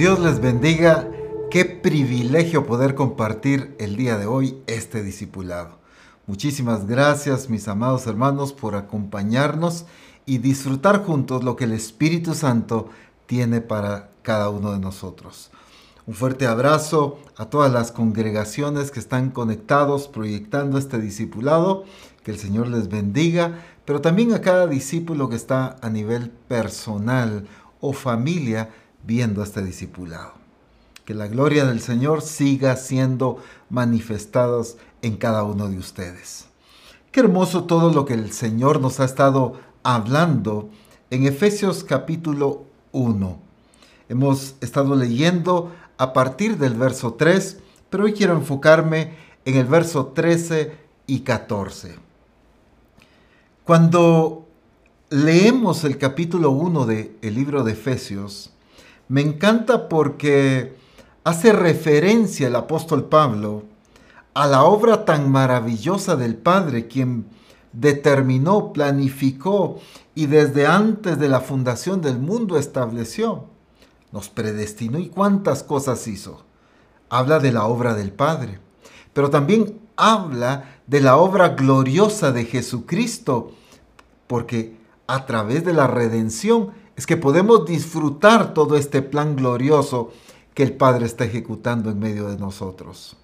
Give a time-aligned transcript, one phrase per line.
[0.00, 1.10] Dios les bendiga.
[1.50, 5.76] Qué privilegio poder compartir el día de hoy este discipulado.
[6.26, 9.84] Muchísimas gracias mis amados hermanos por acompañarnos
[10.24, 12.88] y disfrutar juntos lo que el Espíritu Santo
[13.26, 15.50] tiene para cada uno de nosotros.
[16.06, 21.84] Un fuerte abrazo a todas las congregaciones que están conectados proyectando este discipulado.
[22.24, 27.46] Que el Señor les bendiga, pero también a cada discípulo que está a nivel personal
[27.82, 28.70] o familia
[29.04, 30.32] viendo este discipulado.
[31.04, 36.46] Que la gloria del Señor siga siendo manifestados en cada uno de ustedes.
[37.10, 40.70] Qué hermoso todo lo que el Señor nos ha estado hablando
[41.10, 43.38] en Efesios capítulo 1.
[44.08, 47.58] Hemos estado leyendo a partir del verso 3,
[47.90, 50.72] pero hoy quiero enfocarme en el verso 13
[51.06, 51.96] y 14.
[53.64, 54.46] Cuando
[55.10, 58.52] leemos el capítulo 1 del libro de Efesios,
[59.10, 60.76] me encanta porque
[61.24, 63.64] hace referencia el apóstol Pablo
[64.34, 67.26] a la obra tan maravillosa del Padre, quien
[67.72, 69.80] determinó, planificó
[70.14, 73.46] y desde antes de la fundación del mundo estableció.
[74.12, 76.44] Nos predestinó y cuántas cosas hizo.
[77.08, 78.60] Habla de la obra del Padre,
[79.12, 83.50] pero también habla de la obra gloriosa de Jesucristo,
[84.28, 84.76] porque
[85.08, 86.70] a través de la redención
[87.00, 90.12] es que podemos disfrutar todo este plan glorioso
[90.52, 93.16] que el Padre está ejecutando en medio de nosotros.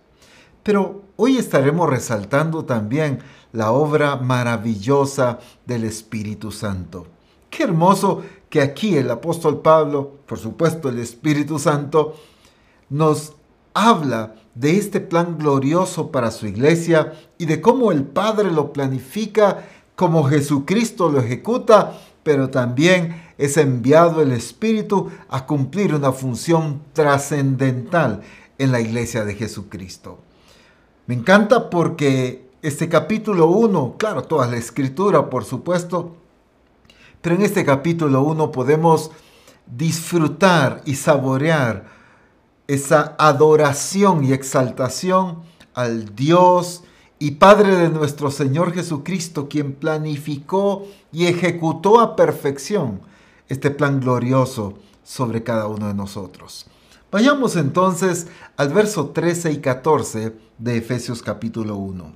[0.62, 3.18] Pero hoy estaremos resaltando también
[3.52, 7.06] la obra maravillosa del Espíritu Santo.
[7.50, 12.14] Qué hermoso que aquí el apóstol Pablo, por supuesto el Espíritu Santo,
[12.88, 13.34] nos
[13.74, 19.66] habla de este plan glorioso para su iglesia y de cómo el Padre lo planifica,
[19.96, 28.22] cómo Jesucristo lo ejecuta, pero también es enviado el Espíritu a cumplir una función trascendental
[28.58, 30.18] en la iglesia de Jesucristo.
[31.06, 36.16] Me encanta porque este capítulo 1, claro, toda la escritura, por supuesto,
[37.20, 39.10] pero en este capítulo 1 podemos
[39.66, 41.86] disfrutar y saborear
[42.66, 45.42] esa adoración y exaltación
[45.74, 46.84] al Dios
[47.18, 53.00] y Padre de nuestro Señor Jesucristo, quien planificó y ejecutó a perfección
[53.48, 54.74] este plan glorioso
[55.04, 56.66] sobre cada uno de nosotros.
[57.12, 58.26] Vayamos entonces
[58.56, 62.12] al verso 13 y 14 de Efesios capítulo 1.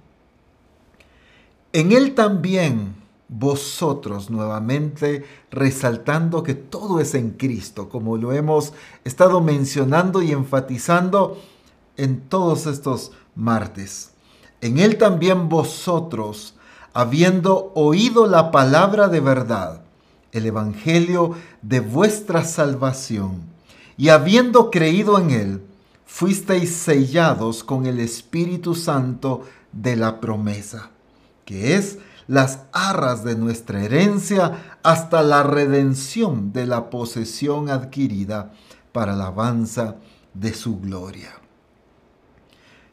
[1.73, 2.97] En él también
[3.29, 8.73] vosotros nuevamente resaltando que todo es en Cristo, como lo hemos
[9.05, 11.41] estado mencionando y enfatizando
[11.97, 14.11] en todos estos martes.
[14.61, 16.57] En él también vosotros,
[16.93, 19.83] habiendo oído la palabra de verdad,
[20.33, 23.43] el Evangelio de vuestra salvación,
[23.97, 25.63] y habiendo creído en él,
[26.07, 30.91] fuisteis sellados con el Espíritu Santo de la promesa,
[31.45, 38.53] que es las arras de nuestra herencia hasta la redención de la posesión adquirida
[38.93, 39.97] para la alabanza
[40.35, 41.31] de su gloria.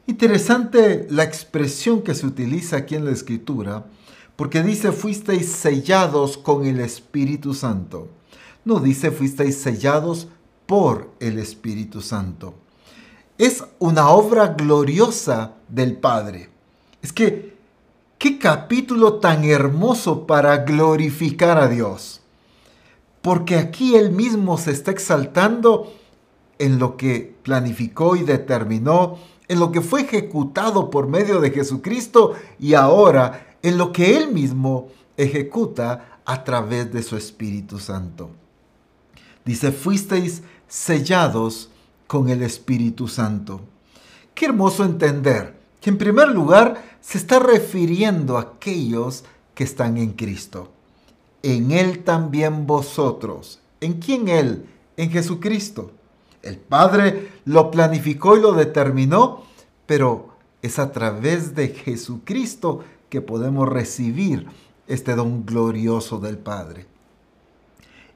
[0.06, 3.84] Interesante la expresión que se utiliza aquí en la escritura,
[4.38, 8.06] porque dice fuisteis sellados con el Espíritu Santo.
[8.64, 10.28] No dice fuisteis sellados
[10.64, 12.54] por el Espíritu Santo.
[13.36, 16.50] Es una obra gloriosa del Padre.
[17.02, 17.56] Es que,
[18.16, 22.20] qué capítulo tan hermoso para glorificar a Dios.
[23.20, 25.92] Porque aquí Él mismo se está exaltando
[26.60, 32.34] en lo que planificó y determinó, en lo que fue ejecutado por medio de Jesucristo
[32.60, 38.30] y ahora en lo que Él mismo ejecuta a través de su Espíritu Santo.
[39.44, 41.70] Dice, fuisteis sellados
[42.06, 43.60] con el Espíritu Santo.
[44.34, 49.24] Qué hermoso entender que en primer lugar se está refiriendo a aquellos
[49.54, 50.70] que están en Cristo.
[51.42, 53.60] En Él también vosotros.
[53.80, 54.66] ¿En quién Él?
[54.96, 55.92] En Jesucristo.
[56.42, 59.44] El Padre lo planificó y lo determinó,
[59.86, 60.28] pero
[60.62, 64.46] es a través de Jesucristo que podemos recibir
[64.86, 66.86] este don glorioso del Padre.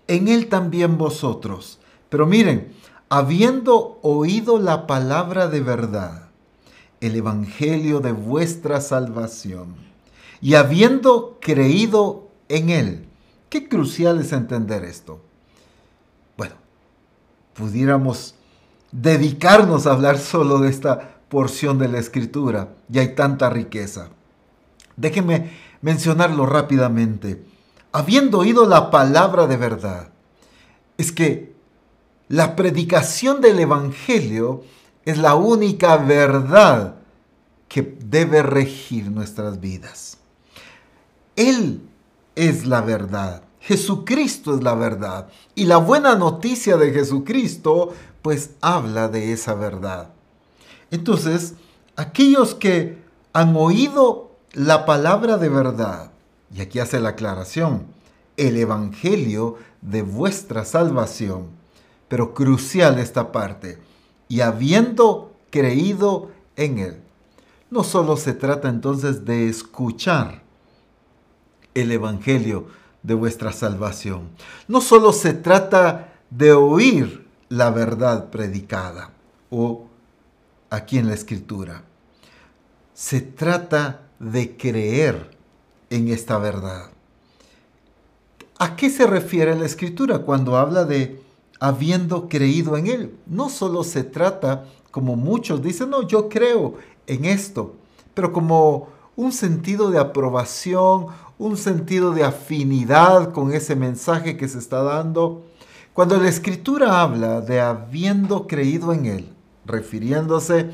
[0.09, 1.79] En Él también vosotros.
[2.09, 2.73] Pero miren,
[3.09, 6.29] habiendo oído la palabra de verdad,
[7.01, 9.75] el Evangelio de vuestra salvación,
[10.41, 13.07] y habiendo creído en Él,
[13.49, 15.21] qué crucial es entender esto.
[16.37, 16.55] Bueno,
[17.55, 18.35] pudiéramos
[18.91, 24.11] dedicarnos a hablar solo de esta porción de la Escritura, y hay tanta riqueza.
[25.03, 25.51] Déjenme
[25.81, 27.43] mencionarlo rápidamente.
[27.91, 30.11] Habiendo oído la palabra de verdad,
[30.97, 31.53] es que
[32.29, 34.63] la predicación del Evangelio
[35.05, 36.95] es la única verdad
[37.69, 40.19] que debe regir nuestras vidas.
[41.35, 41.81] Él
[42.37, 43.43] es la verdad.
[43.59, 45.27] Jesucristo es la verdad.
[45.57, 50.13] Y la buena noticia de Jesucristo pues habla de esa verdad.
[50.93, 51.55] Entonces,
[51.97, 53.03] aquellos que
[53.33, 56.11] han oído la palabra de verdad,
[56.55, 57.87] y aquí hace la aclaración,
[58.37, 61.49] el Evangelio de vuestra salvación,
[62.09, 63.79] pero crucial esta parte,
[64.29, 67.03] y habiendo creído en él.
[67.71, 70.43] No solo se trata entonces de escuchar
[71.75, 72.67] el Evangelio
[73.03, 74.29] de vuestra salvación,
[74.69, 79.11] no solo se trata de oír la verdad predicada
[79.51, 79.87] o
[80.71, 81.83] aquí en la escritura,
[82.95, 85.37] se trata de creer
[85.91, 86.91] en esta verdad.
[88.59, 91.21] ¿A qué se refiere la escritura cuando habla de
[91.59, 93.17] habiendo creído en Él?
[93.27, 96.75] No solo se trata, como muchos dicen, no, yo creo
[97.09, 97.75] en esto,
[98.15, 101.09] pero como un sentido de aprobación,
[101.39, 105.43] un sentido de afinidad con ese mensaje que se está dando.
[105.93, 109.33] Cuando la escritura habla de habiendo creído en Él,
[109.67, 110.71] refiriéndose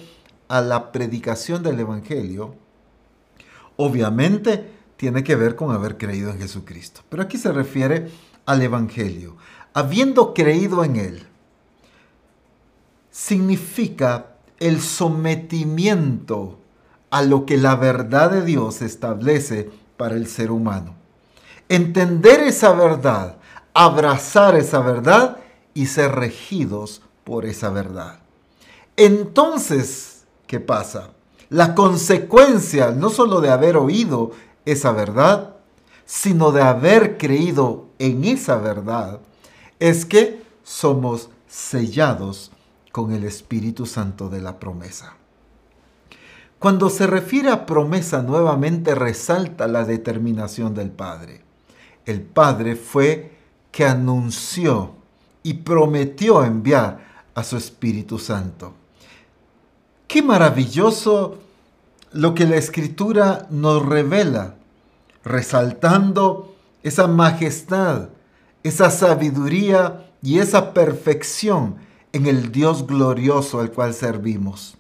[0.49, 2.55] a la predicación del Evangelio,
[3.79, 7.01] obviamente tiene que ver con haber creído en Jesucristo.
[7.09, 8.11] Pero aquí se refiere
[8.45, 9.37] al Evangelio.
[9.73, 11.27] Habiendo creído en Él,
[13.11, 16.59] significa el sometimiento
[17.11, 20.95] a lo que la verdad de Dios establece para el ser humano.
[21.69, 23.37] Entender esa verdad,
[23.75, 25.39] abrazar esa verdad
[25.73, 28.19] y ser regidos por esa verdad.
[28.97, 31.11] Entonces, ¿qué pasa?
[31.51, 34.33] La consecuencia no solo de haber oído
[34.65, 35.57] esa verdad,
[36.05, 39.21] sino de haber creído en esa verdad,
[39.79, 42.53] es que somos sellados
[42.93, 45.15] con el Espíritu Santo de la promesa.
[46.59, 51.43] Cuando se refiere a promesa nuevamente resalta la determinación del Padre.
[52.05, 53.39] El Padre fue
[53.71, 54.95] que anunció
[55.43, 58.75] y prometió enviar a su Espíritu Santo.
[60.09, 61.37] Qué maravilloso
[62.13, 64.55] lo que la escritura nos revela,
[65.23, 68.09] resaltando esa majestad,
[68.63, 71.77] esa sabiduría y esa perfección
[72.15, 74.79] en el Dios glorioso al cual servimos.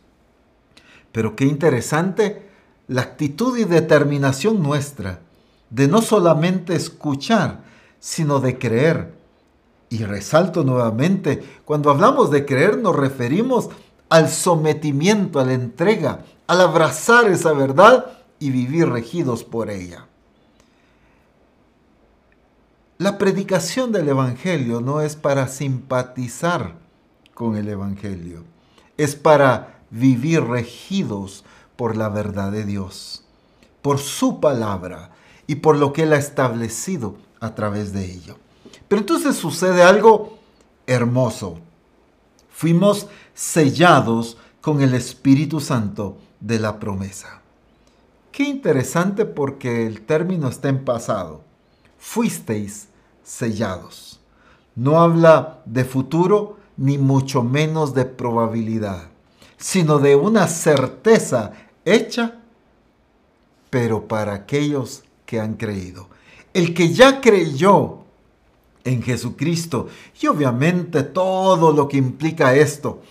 [1.12, 2.48] Pero qué interesante
[2.86, 5.20] la actitud y determinación nuestra
[5.68, 7.64] de no solamente escuchar,
[8.00, 9.12] sino de creer.
[9.90, 13.68] Y resalto nuevamente, cuando hablamos de creer nos referimos
[14.08, 18.06] al sometimiento, a la entrega, al abrazar esa verdad
[18.38, 20.06] y vivir regidos por ella.
[22.98, 26.74] La predicación del Evangelio no es para simpatizar
[27.32, 28.44] con el Evangelio,
[28.96, 31.44] es para vivir regidos
[31.76, 33.24] por la verdad de Dios,
[33.82, 35.10] por su palabra
[35.46, 38.36] y por lo que Él ha establecido a través de ello.
[38.88, 40.38] Pero entonces sucede algo
[40.86, 41.60] hermoso.
[42.58, 47.40] Fuimos sellados con el Espíritu Santo de la promesa.
[48.32, 51.44] Qué interesante porque el término está en pasado.
[52.00, 52.88] Fuisteis
[53.22, 54.18] sellados.
[54.74, 59.04] No habla de futuro ni mucho menos de probabilidad,
[59.56, 61.52] sino de una certeza
[61.84, 62.40] hecha,
[63.70, 66.08] pero para aquellos que han creído.
[66.52, 67.98] El que ya creyó
[68.88, 69.88] en Jesucristo
[70.20, 73.02] y obviamente todo lo que implica esto,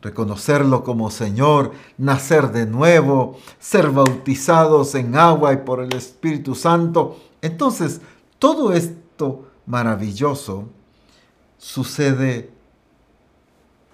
[0.00, 7.18] reconocerlo como Señor, nacer de nuevo, ser bautizados en agua y por el Espíritu Santo.
[7.42, 8.00] Entonces,
[8.38, 10.68] todo esto maravilloso
[11.58, 12.50] sucede,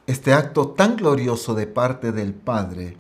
[0.06, 2.96] este acto tan glorioso de parte del Padre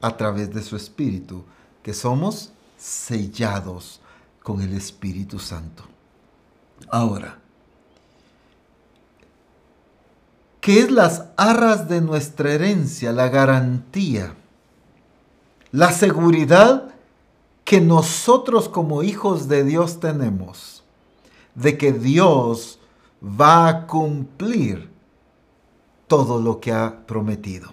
[0.00, 1.44] a través de su Espíritu,
[1.82, 4.00] que somos sellados
[4.42, 5.84] con el Espíritu Santo.
[6.90, 7.43] Ahora,
[10.64, 14.32] que es las arras de nuestra herencia, la garantía,
[15.72, 16.94] la seguridad
[17.64, 20.82] que nosotros como hijos de Dios tenemos,
[21.54, 22.78] de que Dios
[23.22, 24.88] va a cumplir
[26.06, 27.68] todo lo que ha prometido.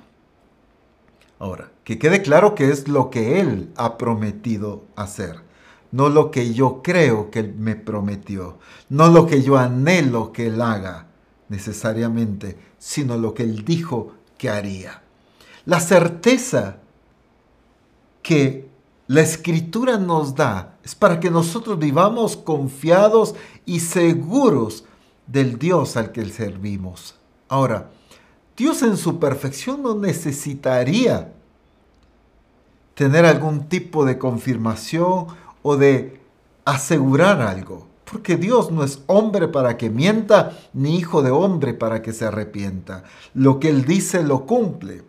[1.39, 5.39] Ahora, que quede claro que es lo que Él ha prometido hacer,
[5.93, 8.57] no lo que yo creo que Él me prometió,
[8.89, 11.07] no lo que yo anhelo que Él haga
[11.47, 15.03] necesariamente, sino lo que Él dijo que haría.
[15.65, 16.77] La certeza
[18.23, 18.67] que
[19.05, 23.35] la escritura nos da es para que nosotros vivamos confiados
[23.67, 24.83] y seguros
[25.27, 27.13] del Dios al que servimos.
[27.47, 27.91] Ahora,
[28.57, 31.31] Dios en su perfección no necesitaría
[32.95, 35.27] tener algún tipo de confirmación
[35.61, 36.19] o de
[36.65, 37.85] asegurar algo.
[38.11, 42.25] Porque Dios no es hombre para que mienta, ni hijo de hombre para que se
[42.25, 43.03] arrepienta.
[43.33, 45.03] Lo que Él dice lo cumple.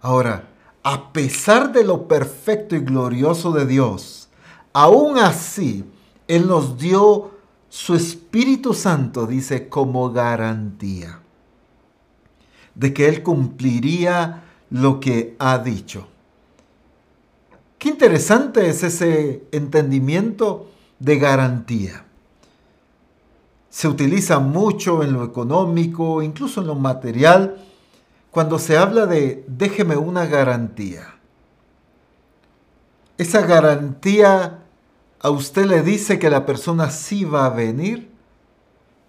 [0.00, 0.48] Ahora,
[0.82, 4.28] a pesar de lo perfecto y glorioso de Dios,
[4.72, 5.84] aún así,
[6.26, 7.32] Él nos dio
[7.68, 11.20] su Espíritu Santo, dice, como garantía
[12.74, 16.08] de que Él cumpliría lo que ha dicho.
[17.78, 22.03] Qué interesante es ese entendimiento de garantía.
[23.74, 27.56] Se utiliza mucho en lo económico, incluso en lo material,
[28.30, 31.16] cuando se habla de déjeme una garantía.
[33.18, 34.60] Esa garantía
[35.18, 38.12] a usted le dice que la persona sí va a venir,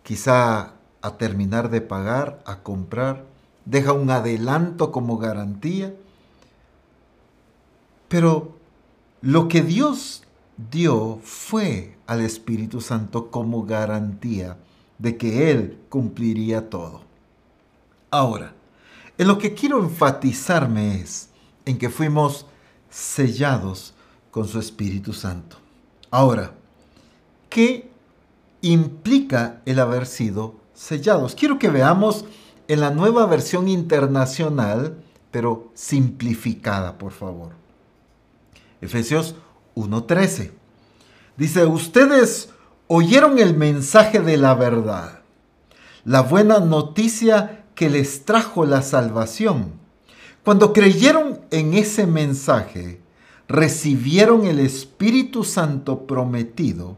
[0.01, 3.23] quizá a terminar de pagar, a comprar,
[3.65, 5.93] deja un adelanto como garantía.
[8.07, 8.55] Pero
[9.21, 10.23] lo que Dios
[10.57, 14.57] dio fue al Espíritu Santo como garantía
[14.97, 17.01] de que Él cumpliría todo.
[18.11, 18.53] Ahora,
[19.17, 21.29] en lo que quiero enfatizarme es
[21.65, 22.45] en que fuimos
[22.89, 23.93] sellados
[24.31, 25.57] con su Espíritu Santo.
[26.11, 26.53] Ahora,
[27.49, 27.89] ¿qué
[28.61, 31.35] implica el haber sido sellados?
[31.35, 32.25] Quiero que veamos
[32.67, 34.97] en la nueva versión internacional,
[35.31, 37.51] pero simplificada, por favor.
[38.81, 39.35] Efesios
[39.75, 40.51] 1.13.
[41.37, 42.49] Dice, ustedes
[42.87, 45.19] oyeron el mensaje de la verdad,
[46.03, 49.73] la buena noticia que les trajo la salvación.
[50.43, 53.01] Cuando creyeron en ese mensaje,
[53.47, 56.97] recibieron el Espíritu Santo prometido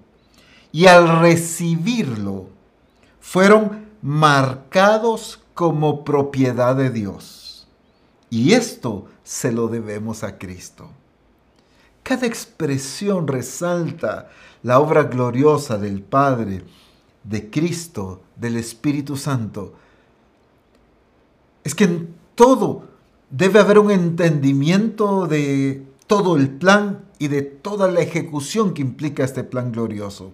[0.71, 2.49] y al recibirlo
[3.19, 7.67] fueron marcados como propiedad de Dios.
[8.29, 10.89] Y esto se lo debemos a Cristo.
[12.07, 14.29] Cada expresión resalta
[14.63, 16.63] la obra gloriosa del Padre,
[17.25, 19.73] de Cristo, del Espíritu Santo.
[21.65, 22.85] Es que en todo
[23.29, 29.25] debe haber un entendimiento de todo el plan y de toda la ejecución que implica
[29.25, 30.31] este plan glorioso,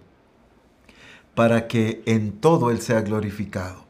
[1.33, 3.83] para que en todo Él sea glorificado.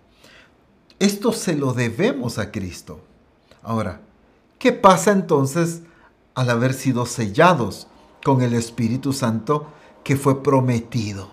[0.99, 3.01] Esto se lo debemos a Cristo.
[3.61, 3.99] Ahora,
[4.57, 5.81] ¿qué pasa entonces
[6.35, 7.87] al haber sido sellados
[8.23, 9.67] con el Espíritu Santo
[10.03, 11.29] que fue prometido.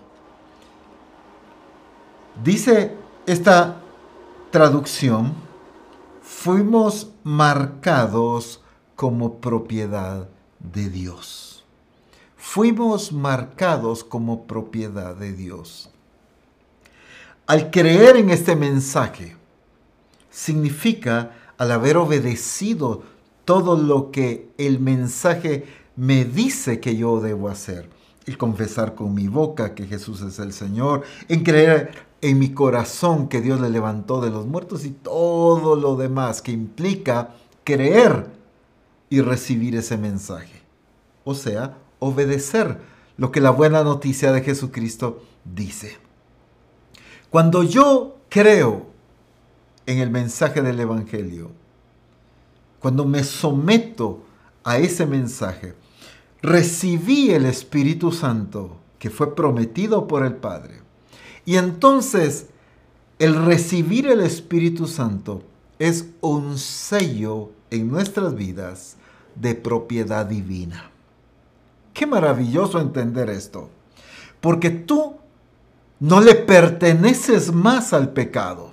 [2.43, 3.81] Dice esta
[4.51, 5.33] traducción,
[6.21, 8.61] fuimos marcados
[8.95, 10.27] como propiedad
[10.59, 11.63] de Dios.
[12.37, 15.89] Fuimos marcados como propiedad de Dios.
[17.47, 19.35] Al creer en este mensaje,
[20.29, 23.03] significa al haber obedecido
[23.51, 25.65] todo lo que el mensaje
[25.97, 27.89] me dice que yo debo hacer.
[28.25, 31.91] El confesar con mi boca que Jesús es el Señor, en creer
[32.21, 36.53] en mi corazón que Dios le levantó de los muertos y todo lo demás que
[36.53, 38.27] implica creer
[39.09, 40.61] y recibir ese mensaje.
[41.25, 42.79] O sea, obedecer
[43.17, 45.97] lo que la buena noticia de Jesucristo dice.
[47.29, 48.85] Cuando yo creo
[49.87, 51.51] en el mensaje del Evangelio,
[52.81, 54.23] cuando me someto
[54.63, 55.75] a ese mensaje,
[56.41, 60.81] recibí el Espíritu Santo que fue prometido por el Padre.
[61.45, 62.47] Y entonces
[63.19, 65.43] el recibir el Espíritu Santo
[65.79, 68.97] es un sello en nuestras vidas
[69.35, 70.89] de propiedad divina.
[71.93, 73.69] Qué maravilloso entender esto.
[74.39, 75.15] Porque tú
[75.99, 78.71] no le perteneces más al pecado.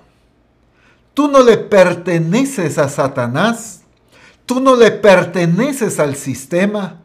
[1.13, 3.83] Tú no le perteneces a Satanás
[4.49, 7.03] Tú no le perteneces al sistema.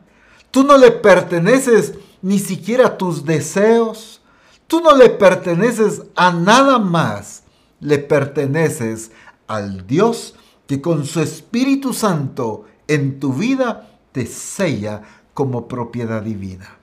[0.50, 4.22] Tú no le perteneces ni siquiera a tus deseos.
[4.66, 7.42] Tú no le perteneces a nada más.
[7.80, 9.10] Le perteneces
[9.46, 10.36] al Dios
[10.66, 15.02] que con su Espíritu Santo en tu vida te sella
[15.34, 16.78] como propiedad divina.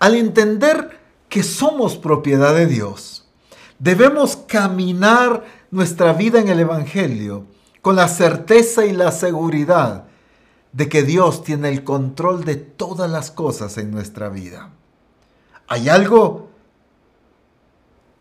[0.00, 3.28] Al entender que somos propiedad de Dios,
[3.78, 7.46] debemos caminar nuestra vida en el Evangelio
[7.82, 10.04] con la certeza y la seguridad
[10.72, 14.70] de que Dios tiene el control de todas las cosas en nuestra vida.
[15.66, 16.48] Hay algo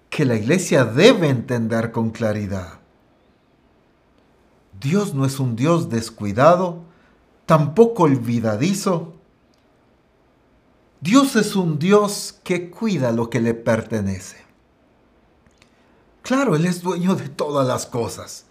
[0.09, 2.79] que la iglesia debe entender con claridad.
[4.79, 6.83] Dios no es un Dios descuidado,
[7.45, 9.13] tampoco olvidadizo.
[11.01, 14.37] Dios es un Dios que cuida lo que le pertenece.
[16.21, 18.45] Claro, Él es dueño de todas las cosas.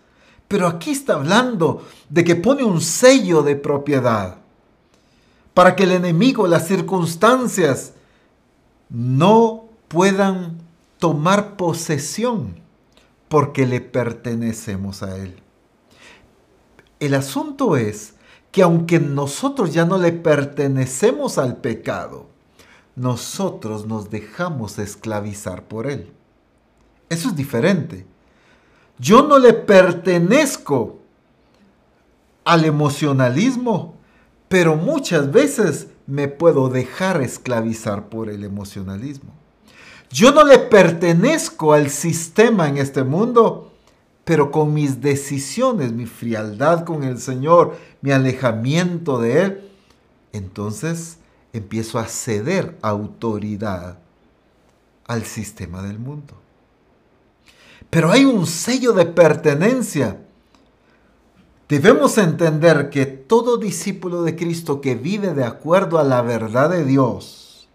[0.48, 4.38] Pero aquí está hablando de que pone un sello de propiedad
[5.52, 7.92] para que el enemigo, las circunstancias,
[8.88, 10.58] no puedan
[10.98, 12.56] tomar posesión
[13.28, 15.36] porque le pertenecemos a Él.
[17.00, 18.14] El asunto es
[18.50, 22.26] que aunque nosotros ya no le pertenecemos al pecado,
[22.96, 26.10] nosotros nos dejamos esclavizar por Él.
[27.08, 28.06] Eso es diferente.
[28.98, 30.98] Yo no le pertenezco
[32.44, 33.94] al emocionalismo,
[34.48, 39.32] pero muchas veces me puedo dejar esclavizar por el emocionalismo.
[40.10, 43.72] Yo no le pertenezco al sistema en este mundo,
[44.24, 49.70] pero con mis decisiones, mi frialdad con el Señor, mi alejamiento de Él,
[50.32, 51.18] entonces
[51.52, 53.98] empiezo a ceder autoridad
[55.06, 56.34] al sistema del mundo.
[57.90, 60.20] Pero hay un sello de pertenencia.
[61.68, 66.84] Debemos entender que todo discípulo de Cristo que vive de acuerdo a la verdad de
[66.84, 67.68] Dios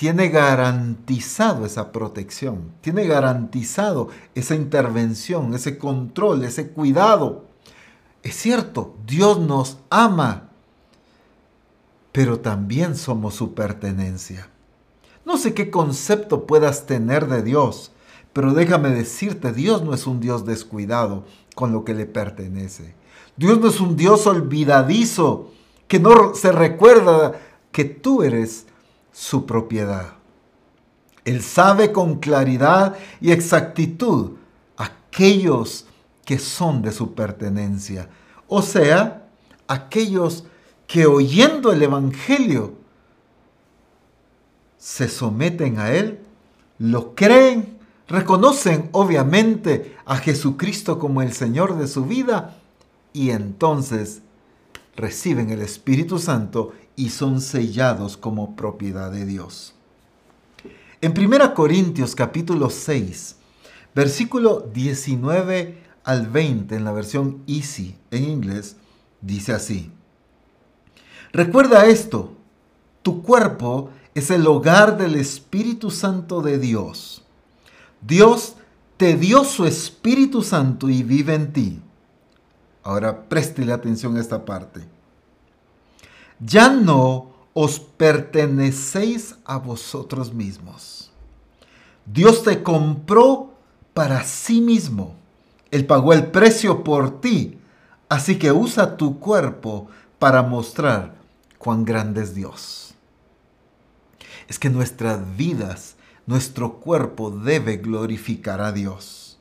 [0.00, 7.44] tiene garantizado esa protección, tiene garantizado esa intervención, ese control, ese cuidado.
[8.22, 10.48] Es cierto, Dios nos ama,
[12.12, 14.48] pero también somos su pertenencia.
[15.26, 17.92] No sé qué concepto puedas tener de Dios,
[18.32, 22.94] pero déjame decirte, Dios no es un Dios descuidado con lo que le pertenece.
[23.36, 25.50] Dios no es un Dios olvidadizo
[25.88, 27.40] que no se recuerda
[27.72, 28.66] que tú eres
[29.12, 30.14] su propiedad.
[31.24, 34.32] Él sabe con claridad y exactitud
[34.76, 35.86] aquellos
[36.24, 38.08] que son de su pertenencia.
[38.46, 39.26] O sea,
[39.66, 40.44] aquellos
[40.86, 42.74] que oyendo el Evangelio
[44.78, 46.20] se someten a Él,
[46.78, 47.79] lo creen
[48.10, 52.56] reconocen obviamente a Jesucristo como el Señor de su vida
[53.12, 54.22] y entonces
[54.96, 59.74] reciben el Espíritu Santo y son sellados como propiedad de Dios.
[61.00, 63.36] En 1 Corintios capítulo 6,
[63.94, 68.76] versículo 19 al 20 en la versión Easy en inglés,
[69.20, 69.92] dice así.
[71.32, 72.32] Recuerda esto,
[73.02, 77.24] tu cuerpo es el hogar del Espíritu Santo de Dios
[78.00, 78.56] Dios
[78.96, 81.80] te dio su Espíritu Santo y vive en ti.
[82.82, 84.80] Ahora préstele atención a esta parte.
[86.38, 91.10] Ya no os pertenecéis a vosotros mismos.
[92.06, 93.54] Dios te compró
[93.94, 95.14] para sí mismo.
[95.70, 97.58] Él pagó el precio por ti.
[98.08, 101.14] Así que usa tu cuerpo para mostrar
[101.58, 102.94] cuán grande es Dios.
[104.48, 105.96] Es que nuestras vidas
[106.30, 109.36] nuestro cuerpo debe glorificar a Dios.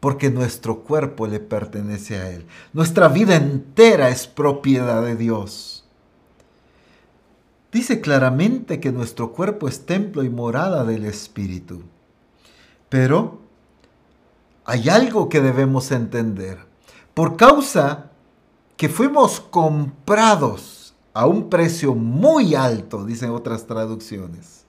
[0.00, 2.46] Porque nuestro cuerpo le pertenece a Él.
[2.72, 5.84] Nuestra vida entera es propiedad de Dios.
[7.70, 11.82] Dice claramente que nuestro cuerpo es templo y morada del Espíritu.
[12.88, 13.40] Pero
[14.64, 16.58] hay algo que debemos entender.
[17.12, 18.12] Por causa
[18.78, 24.65] que fuimos comprados a un precio muy alto, dicen otras traducciones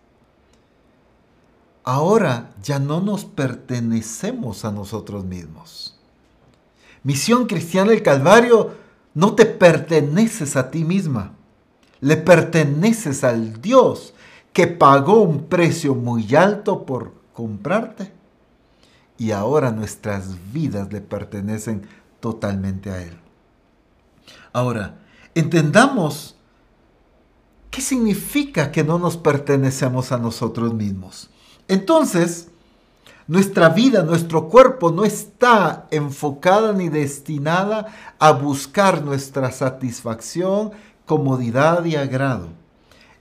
[1.87, 5.97] ahora ya no nos pertenecemos a nosotros mismos.
[7.01, 8.71] Misión Cristiana del Calvario,
[9.13, 11.31] no te perteneces a ti misma,
[12.01, 14.13] le perteneces al Dios
[14.51, 18.11] que pagó un precio muy alto por comprarte.
[19.17, 21.87] Y ahora nuestras vidas le pertenecen
[22.19, 23.17] totalmente a Él.
[24.51, 24.97] Ahora,
[25.35, 26.35] entendamos
[27.71, 31.29] qué significa que no nos pertenecemos a nosotros mismos.
[31.67, 32.49] Entonces,
[33.27, 37.87] nuestra vida, nuestro cuerpo no está enfocada ni destinada
[38.19, 40.71] a buscar nuestra satisfacción,
[41.05, 42.47] comodidad y agrado.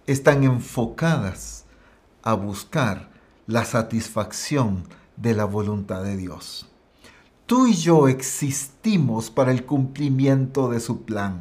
[0.06, 1.64] Están enfocadas
[2.22, 3.08] a buscar
[3.48, 4.84] la satisfacción
[5.16, 6.68] de la voluntad de Dios.
[7.46, 11.40] Tú y yo existimos para el cumplimiento de su plan.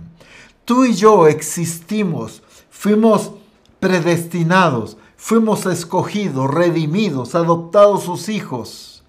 [0.63, 2.41] Tú y yo existimos,
[2.71, 3.31] fuimos
[3.79, 9.03] predestinados Fuimos escogidos, redimidos, adoptados sus hijos.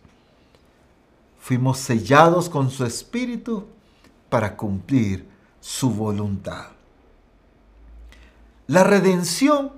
[1.39, 3.67] Fuimos sellados con su espíritu
[4.31, 5.29] para cumplir
[5.61, 6.69] su voluntad.
[8.67, 9.73] La redención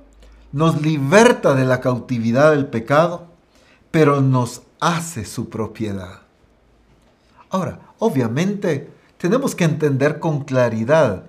[0.52, 3.26] nos liberta de la cautividad del pecado,
[3.90, 6.20] pero nos hace su propiedad.
[7.50, 11.24] Ahora, obviamente, tenemos que entender con claridad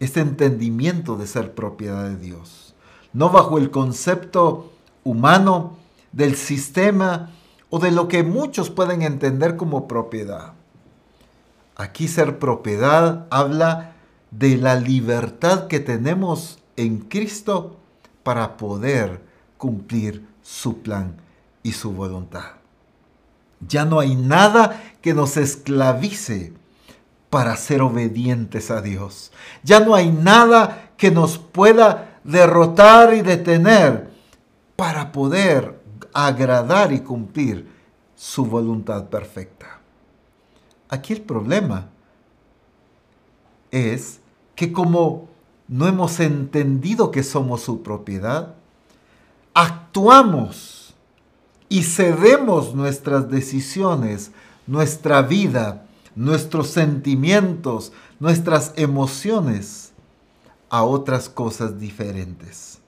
[0.00, 2.69] este entendimiento de ser propiedad de Dios
[3.12, 4.72] no bajo el concepto
[5.04, 5.76] humano
[6.12, 7.30] del sistema
[7.70, 10.54] o de lo que muchos pueden entender como propiedad.
[11.76, 13.94] Aquí ser propiedad habla
[14.30, 17.76] de la libertad que tenemos en Cristo
[18.22, 19.22] para poder
[19.56, 21.16] cumplir su plan
[21.62, 22.52] y su voluntad.
[23.66, 26.52] Ya no hay nada que nos esclavice
[27.28, 29.32] para ser obedientes a Dios.
[29.62, 34.10] Ya no hay nada que nos pueda derrotar y detener
[34.76, 35.80] para poder
[36.12, 37.68] agradar y cumplir
[38.16, 39.80] su voluntad perfecta.
[40.88, 41.88] Aquí el problema
[43.70, 44.20] es
[44.54, 45.28] que como
[45.68, 48.54] no hemos entendido que somos su propiedad,
[49.54, 50.94] actuamos
[51.68, 54.32] y cedemos nuestras decisiones,
[54.66, 59.89] nuestra vida, nuestros sentimientos, nuestras emociones
[60.70, 62.78] a otras cosas diferentes.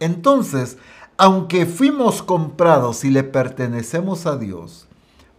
[0.00, 0.78] Entonces,
[1.16, 4.88] aunque fuimos comprados y le pertenecemos a Dios,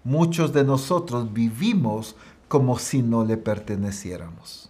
[0.03, 2.15] muchos de nosotros vivimos
[2.47, 4.69] como si no le perteneciéramos.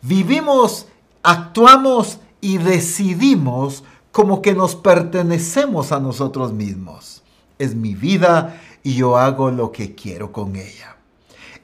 [0.00, 0.86] Vivimos,
[1.22, 7.22] actuamos y decidimos como que nos pertenecemos a nosotros mismos.
[7.58, 10.96] Es mi vida y yo hago lo que quiero con ella.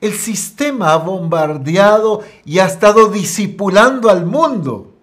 [0.00, 4.94] El sistema ha bombardeado y ha estado disipulando al mundo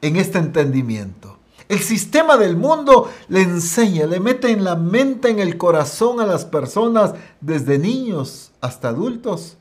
[0.00, 1.36] en este entendimiento.
[1.68, 6.26] El sistema del mundo le enseña, le mete en la mente, en el corazón a
[6.26, 9.56] las personas, desde niños hasta adultos,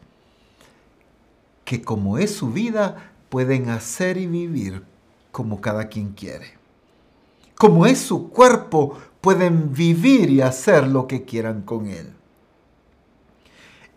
[1.63, 4.83] que como es su vida, pueden hacer y vivir
[5.31, 6.53] como cada quien quiere.
[7.57, 12.14] Como es su cuerpo, pueden vivir y hacer lo que quieran con él.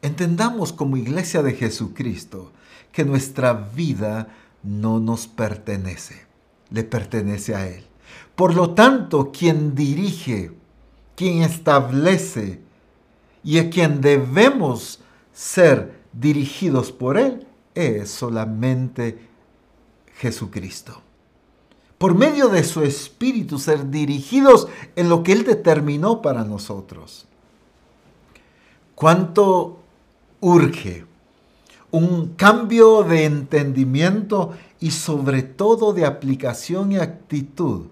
[0.02, 2.52] Entendamos como iglesia de Jesucristo
[2.92, 4.28] que nuestra vida
[4.62, 6.26] no nos pertenece,
[6.70, 7.84] le pertenece a Él.
[8.34, 10.52] Por lo tanto, quien dirige,
[11.16, 12.61] quien establece
[13.42, 15.00] y a quien debemos
[15.32, 19.18] ser dirigidos por Él es solamente
[20.16, 21.02] Jesucristo.
[21.96, 27.26] Por medio de su Espíritu ser dirigidos en lo que Él determinó para nosotros.
[28.94, 29.77] ¿Cuánto
[30.40, 31.05] urge
[31.90, 37.87] un cambio de entendimiento y sobre todo de aplicación y actitud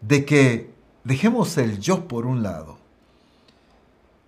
[0.00, 2.78] de que dejemos el yo por un lado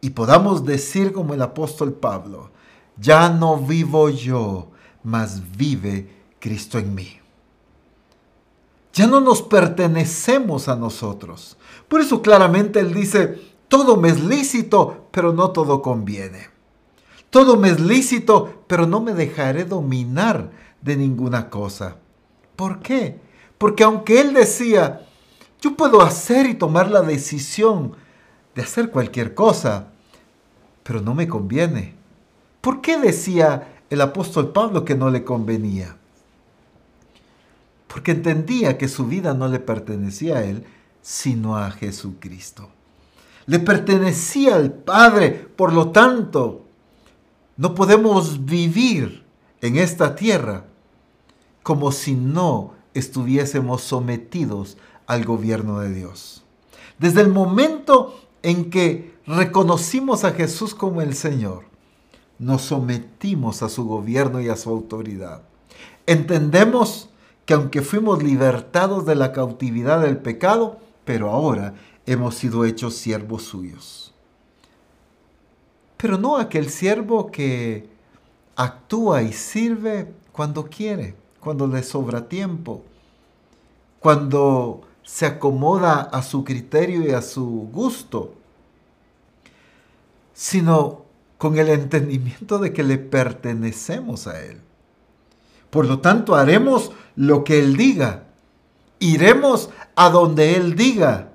[0.00, 2.50] y podamos decir como el apóstol Pablo,
[2.96, 4.68] ya no vivo yo,
[5.02, 7.18] mas vive Cristo en mí.
[8.92, 11.56] Ya no nos pertenecemos a nosotros.
[11.88, 16.55] Por eso claramente él dice, todo me es lícito, pero no todo conviene.
[17.36, 20.48] Todo me es lícito, pero no me dejaré dominar
[20.80, 21.96] de ninguna cosa.
[22.56, 23.20] ¿Por qué?
[23.58, 25.02] Porque aunque él decía,
[25.60, 27.92] yo puedo hacer y tomar la decisión
[28.54, 29.88] de hacer cualquier cosa,
[30.82, 31.92] pero no me conviene.
[32.62, 35.94] ¿Por qué decía el apóstol Pablo que no le convenía?
[37.86, 40.64] Porque entendía que su vida no le pertenecía a él,
[41.02, 42.70] sino a Jesucristo.
[43.44, 46.62] Le pertenecía al Padre, por lo tanto,
[47.56, 49.24] no podemos vivir
[49.60, 50.66] en esta tierra
[51.62, 56.44] como si no estuviésemos sometidos al gobierno de Dios.
[56.98, 61.64] Desde el momento en que reconocimos a Jesús como el Señor,
[62.38, 65.42] nos sometimos a su gobierno y a su autoridad.
[66.06, 67.08] Entendemos
[67.46, 73.44] que aunque fuimos libertados de la cautividad del pecado, pero ahora hemos sido hechos siervos
[73.44, 74.06] suyos
[75.96, 77.88] pero no aquel siervo que
[78.54, 82.82] actúa y sirve cuando quiere, cuando le sobra tiempo,
[84.00, 88.34] cuando se acomoda a su criterio y a su gusto,
[90.34, 91.04] sino
[91.38, 94.60] con el entendimiento de que le pertenecemos a Él.
[95.70, 98.24] Por lo tanto, haremos lo que Él diga,
[98.98, 101.32] iremos a donde Él diga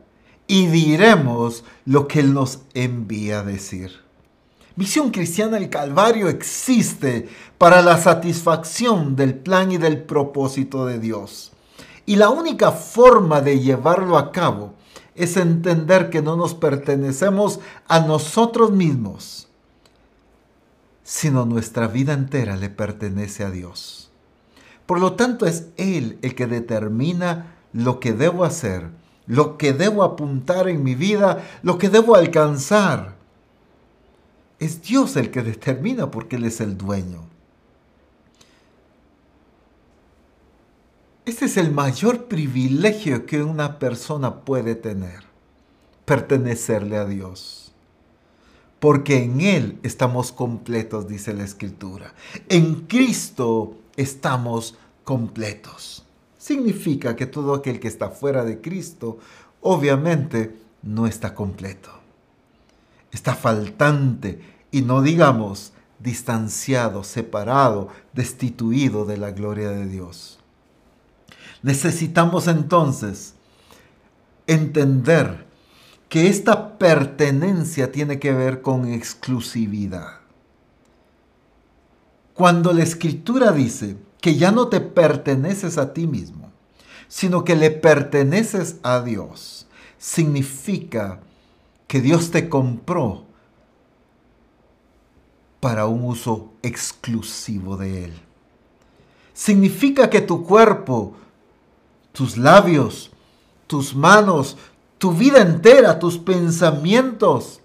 [0.47, 4.01] y diremos lo que Él nos envía a decir.
[4.75, 11.51] Misión Cristiana del Calvario existe para la satisfacción del plan y del propósito de Dios.
[12.05, 14.73] Y la única forma de llevarlo a cabo
[15.15, 19.49] es entender que no nos pertenecemos a nosotros mismos,
[21.03, 24.09] sino nuestra vida entera le pertenece a Dios.
[24.85, 28.89] Por lo tanto, es Él el que determina lo que debo hacer,
[29.27, 33.20] lo que debo apuntar en mi vida, lo que debo alcanzar
[34.61, 37.23] es Dios el que determina porque Él es el dueño.
[41.25, 45.29] Este es el mayor privilegio que una persona puede tener.
[46.05, 47.71] pertenecerle a Dios.
[48.79, 52.13] Porque en Él estamos completos, dice la Escritura.
[52.49, 56.05] En Cristo estamos completos.
[56.37, 59.19] Significa que todo aquel que está fuera de Cristo,
[59.61, 61.91] obviamente, no está completo.
[63.11, 70.39] Está faltante y no digamos distanciado, separado, destituido de la gloria de Dios.
[71.61, 73.35] Necesitamos entonces
[74.47, 75.45] entender
[76.09, 80.19] que esta pertenencia tiene que ver con exclusividad.
[82.33, 86.51] Cuando la escritura dice que ya no te perteneces a ti mismo,
[87.07, 91.19] sino que le perteneces a Dios, significa
[91.87, 93.25] que Dios te compró
[95.61, 98.13] para un uso exclusivo de Él.
[99.33, 101.13] Significa que tu cuerpo,
[102.11, 103.11] tus labios,
[103.67, 104.57] tus manos,
[104.97, 107.61] tu vida entera, tus pensamientos,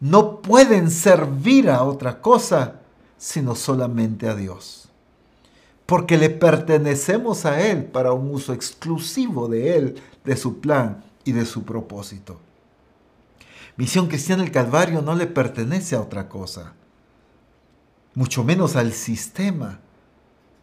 [0.00, 2.80] no pueden servir a otra cosa
[3.18, 4.88] sino solamente a Dios.
[5.86, 11.32] Porque le pertenecemos a Él para un uso exclusivo de Él, de su plan y
[11.32, 12.38] de su propósito.
[13.76, 16.74] Misión Cristiana del Calvario no le pertenece a otra cosa
[18.14, 19.80] mucho menos al sistema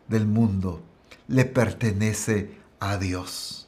[0.08, 0.82] del mundo,
[1.28, 3.68] le pertenece a Dios.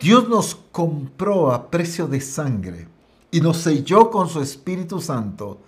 [0.00, 2.88] Dios nos compró a precio de sangre
[3.30, 5.60] y nos selló con su Espíritu Santo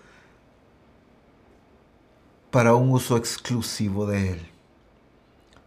[2.50, 4.48] para un uso exclusivo de Él.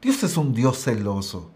[0.02, 1.52] Dios es un Dios celoso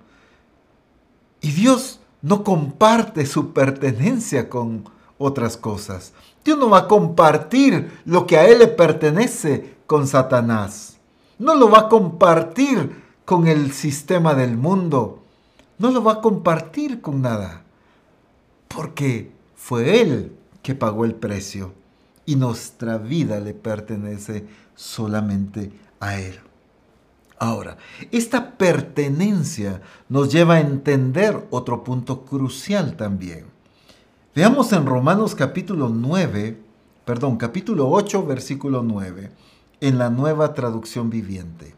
[1.42, 6.14] y Dios no comparte su pertenencia con otras cosas.
[6.44, 10.98] Dios no va a compartir lo que a Él le pertenece con Satanás.
[11.40, 15.24] No lo va a compartir con el sistema del mundo.
[15.78, 17.64] No lo va a compartir con nada.
[18.68, 21.74] Porque fue Él que pagó el precio.
[22.26, 26.40] Y nuestra vida le pertenece solamente a Él.
[27.38, 27.78] Ahora,
[28.12, 33.53] esta pertenencia nos lleva a entender otro punto crucial también.
[34.36, 36.60] Veamos en Romanos capítulo 9,
[37.06, 39.30] perdón, capítulo 8, versículo 9,
[39.80, 41.76] en la nueva traducción viviente.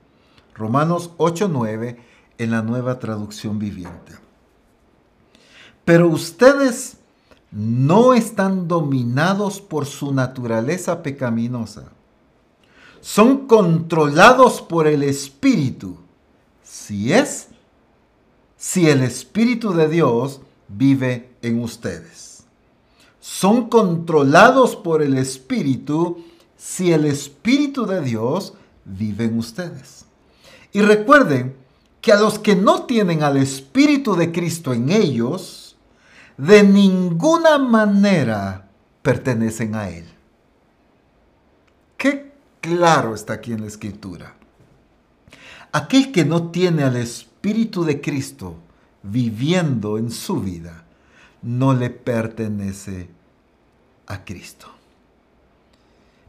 [0.53, 1.99] Romanos 8, 9,
[2.37, 4.13] en la nueva traducción viviente.
[5.83, 6.99] Pero ustedes
[7.51, 11.91] no están dominados por su naturaleza pecaminosa.
[13.01, 15.97] Son controlados por el Espíritu.
[16.63, 17.49] Si es,
[18.55, 20.39] si el Espíritu de Dios
[20.69, 22.24] vive en ustedes
[23.25, 26.23] son controlados por el Espíritu
[26.55, 28.53] si el Espíritu de Dios
[28.85, 30.05] vive en ustedes.
[30.71, 31.55] Y recuerden
[32.01, 35.75] que a los que no tienen al Espíritu de Cristo en ellos,
[36.37, 38.69] de ninguna manera
[39.01, 40.05] pertenecen a Él.
[41.97, 44.35] Qué claro está aquí en la Escritura.
[45.71, 48.55] Aquel que no tiene al Espíritu de Cristo
[49.01, 50.85] viviendo en su vida,
[51.41, 53.14] no le pertenece
[54.07, 54.67] a Cristo.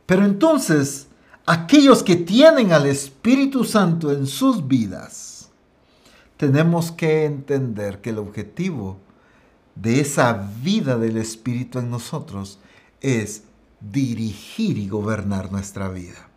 [0.07, 1.09] Pero entonces,
[1.45, 5.49] aquellos que tienen al Espíritu Santo en sus vidas,
[6.37, 8.99] tenemos que entender que el objetivo
[9.75, 12.59] de esa vida del Espíritu en nosotros
[13.01, 13.43] es
[13.81, 16.29] dirigir y gobernar nuestra vida.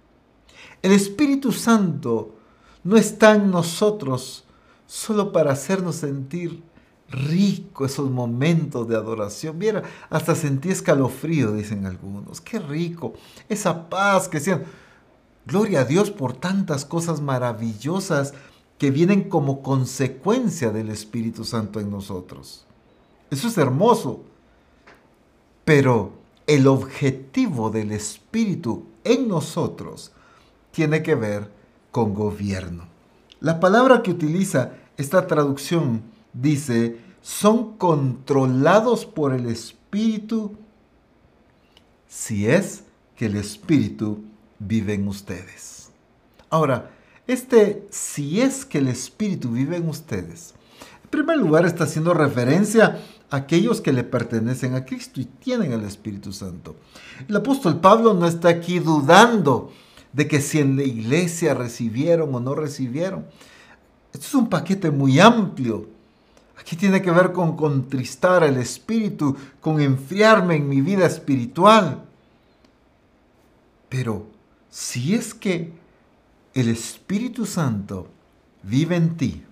[0.81, 2.35] El Espíritu Santo
[2.83, 4.45] no está en nosotros
[4.87, 6.61] solo para hacernos sentir
[7.11, 9.57] rico esos momentos de adoración.
[9.57, 12.41] Mira, hasta sentí escalofrío, dicen algunos.
[12.41, 13.13] Qué rico,
[13.47, 14.63] esa paz que sean.
[15.45, 18.33] Gloria a Dios por tantas cosas maravillosas
[18.77, 22.65] que vienen como consecuencia del Espíritu Santo en nosotros.
[23.29, 24.23] Eso es hermoso.
[25.65, 26.13] Pero
[26.47, 30.11] el objetivo del Espíritu en nosotros
[30.71, 31.51] tiene que ver
[31.91, 32.85] con gobierno.
[33.39, 36.01] La palabra que utiliza esta traducción
[36.33, 40.55] dice, son controlados por el Espíritu
[42.07, 42.83] si es
[43.15, 44.23] que el Espíritu
[44.57, 45.91] vive en ustedes.
[46.49, 46.91] Ahora,
[47.27, 50.55] este si es que el Espíritu vive en ustedes,
[51.03, 55.71] en primer lugar está haciendo referencia a aquellos que le pertenecen a Cristo y tienen
[55.71, 56.75] el Espíritu Santo.
[57.27, 59.71] El apóstol Pablo no está aquí dudando
[60.13, 63.27] de que si en la iglesia recibieron o no recibieron.
[64.11, 65.98] Esto es un paquete muy amplio
[66.59, 72.03] Aquí tiene que ver con contristar el espíritu, con enfriarme en mi vida espiritual.
[73.87, 74.27] Pero
[74.69, 75.73] si es que
[76.53, 78.07] el Espíritu Santo
[78.61, 79.43] vive en ti,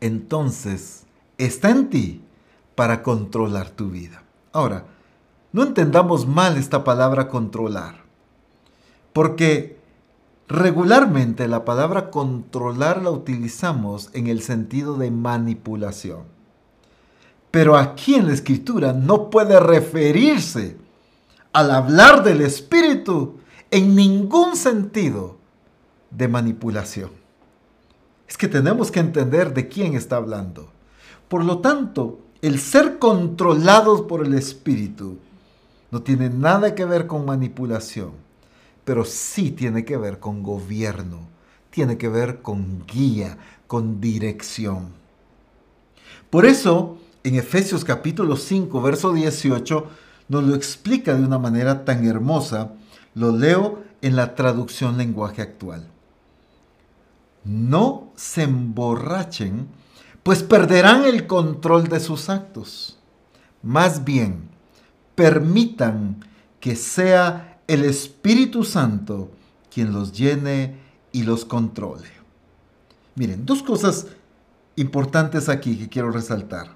[0.00, 1.04] entonces
[1.36, 2.22] está en ti
[2.74, 4.22] para controlar tu vida.
[4.52, 4.86] Ahora,
[5.52, 8.04] no entendamos mal esta palabra controlar,
[9.12, 9.77] porque
[10.48, 16.22] regularmente la palabra controlar la utilizamos en el sentido de manipulación.
[17.50, 20.76] Pero aquí en la escritura no puede referirse
[21.52, 23.38] al hablar del Espíritu
[23.70, 25.36] en ningún sentido
[26.10, 27.10] de manipulación.
[28.26, 30.68] Es que tenemos que entender de quién está hablando.
[31.28, 35.18] Por lo tanto, el ser controlados por el Espíritu
[35.90, 38.12] no tiene nada que ver con manipulación,
[38.88, 41.28] pero sí tiene que ver con gobierno,
[41.68, 44.94] tiene que ver con guía, con dirección.
[46.30, 49.86] Por eso, en Efesios capítulo 5, verso 18,
[50.28, 52.72] nos lo explica de una manera tan hermosa.
[53.14, 55.86] Lo leo en la traducción lenguaje actual.
[57.44, 59.68] No se emborrachen,
[60.22, 62.98] pues perderán el control de sus actos.
[63.62, 64.48] Más bien,
[65.14, 66.24] permitan
[66.58, 69.30] que sea el Espíritu Santo
[69.70, 70.76] quien los llene
[71.12, 72.08] y los controle.
[73.14, 74.06] Miren, dos cosas
[74.76, 76.68] importantes aquí que quiero resaltar.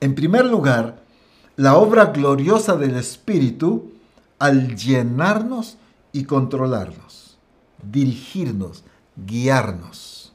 [0.00, 1.02] En primer lugar,
[1.56, 3.92] la obra gloriosa del Espíritu
[4.38, 5.78] al llenarnos
[6.12, 7.38] y controlarnos,
[7.82, 8.84] dirigirnos,
[9.16, 10.32] guiarnos.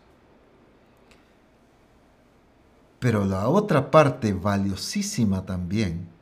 [3.00, 6.13] Pero la otra parte valiosísima también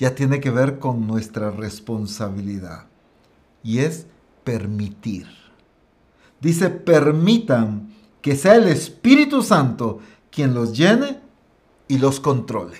[0.00, 2.86] ya tiene que ver con nuestra responsabilidad
[3.62, 4.06] y es
[4.44, 5.26] permitir.
[6.40, 11.20] Dice, permitan que sea el Espíritu Santo quien los llene
[11.86, 12.78] y los controle.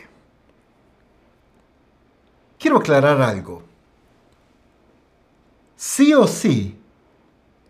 [2.58, 3.64] Quiero aclarar algo.
[5.76, 6.78] Sí o sí,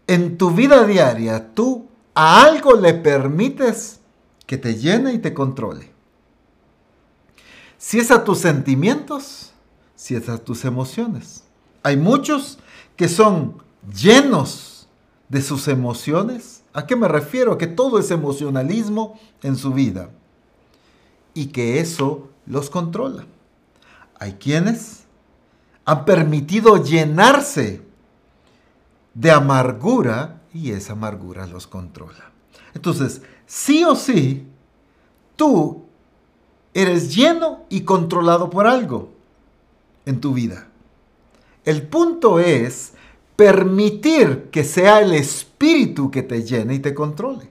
[0.07, 3.99] en tu vida diaria tú a algo le permites
[4.47, 5.90] que te llene y te controle.
[7.81, 9.53] Si es a tus sentimientos,
[9.97, 11.45] si es a tus emociones.
[11.83, 12.59] Hay muchos
[12.95, 14.87] que son llenos
[15.31, 16.63] de sus emociones.
[16.75, 17.57] ¿A qué me refiero?
[17.57, 20.11] Que todo es emocionalismo en su vida
[21.33, 23.25] y que eso los controla.
[24.19, 25.05] Hay quienes
[25.87, 27.81] han permitido llenarse
[29.15, 32.31] de amargura y esa amargura los controla.
[32.75, 34.47] Entonces, sí o sí,
[35.35, 35.87] tú
[36.75, 39.11] eres lleno y controlado por algo
[40.07, 40.69] en tu vida.
[41.65, 42.93] El punto es
[43.37, 47.51] permitir que sea el Espíritu que te llene y te controle.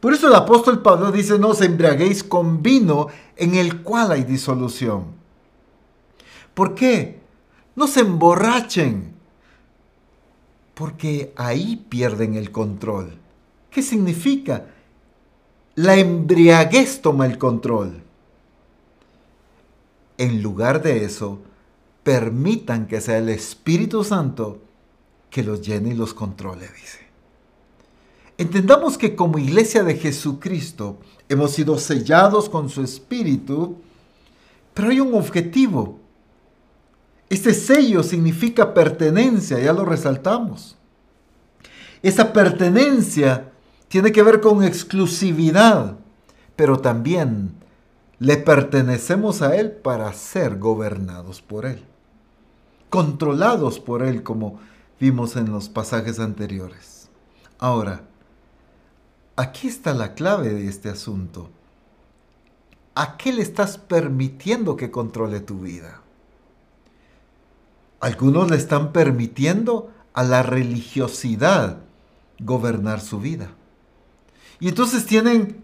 [0.00, 4.24] Por eso el apóstol Pablo dice, no os embriaguéis con vino en el cual hay
[4.24, 5.06] disolución.
[6.54, 7.20] ¿Por qué?
[7.76, 9.14] No se emborrachen,
[10.74, 13.18] porque ahí pierden el control.
[13.70, 14.66] ¿Qué significa?
[15.76, 18.02] La embriaguez toma el control.
[20.18, 21.40] En lugar de eso,
[22.02, 24.60] permitan que sea el Espíritu Santo
[25.30, 26.98] que los llene y los controle, dice.
[28.36, 33.76] Entendamos que como iglesia de Jesucristo hemos sido sellados con su Espíritu,
[34.74, 36.00] pero hay un objetivo.
[37.28, 40.76] Este sello significa pertenencia, ya lo resaltamos.
[42.02, 43.49] Esa pertenencia
[43.90, 45.96] tiene que ver con exclusividad,
[46.54, 47.56] pero también
[48.20, 51.82] le pertenecemos a Él para ser gobernados por Él,
[52.88, 54.60] controlados por Él, como
[55.00, 57.10] vimos en los pasajes anteriores.
[57.58, 58.02] Ahora,
[59.34, 61.50] aquí está la clave de este asunto.
[62.94, 66.00] ¿A qué le estás permitiendo que controle tu vida?
[67.98, 71.78] Algunos le están permitiendo a la religiosidad
[72.38, 73.50] gobernar su vida.
[74.60, 75.56] Y entonces tienen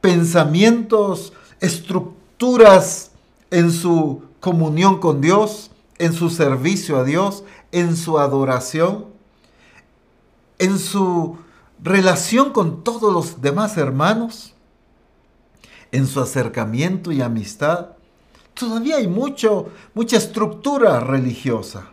[0.00, 3.10] pensamientos, estructuras
[3.50, 9.06] en su comunión con Dios, en su servicio a Dios, en su adoración,
[10.58, 11.38] en su
[11.82, 14.54] relación con todos los demás hermanos,
[15.92, 17.88] en su acercamiento y amistad.
[18.54, 21.90] Todavía hay mucho, mucha estructura religiosa.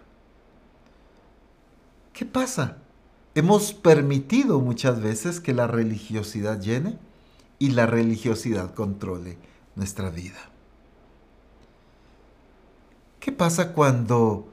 [2.14, 2.78] ¿Qué pasa?
[3.38, 6.98] Hemos permitido muchas veces que la religiosidad llene
[7.60, 9.38] y la religiosidad controle
[9.76, 10.40] nuestra vida.
[13.20, 14.48] ¿Qué pasa cuando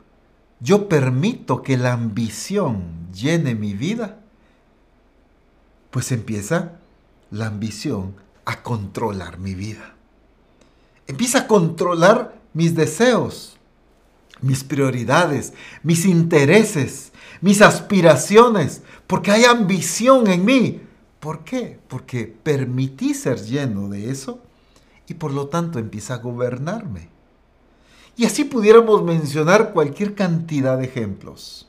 [0.61, 4.21] yo permito que la ambición llene mi vida?
[5.91, 6.73] Pues empieza
[7.31, 8.15] la ambición
[8.45, 9.95] a controlar mi vida.
[11.07, 13.57] Empieza a controlar mis deseos,
[14.43, 20.81] mis prioridades, mis intereses, mis aspiraciones, porque hay ambición en mí.
[21.21, 21.79] ¿Por qué?
[21.89, 24.41] Porque permití ser lleno de eso
[25.07, 27.09] y por lo tanto empieza a gobernarme.
[28.17, 31.69] Y así pudiéramos mencionar cualquier cantidad de ejemplos.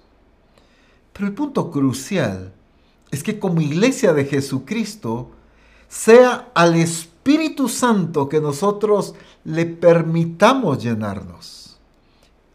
[1.14, 2.54] Pero el punto crucial
[3.12, 5.32] es que como iglesia de Jesucristo,
[5.88, 11.78] sea al Espíritu Santo que nosotros le permitamos llenarnos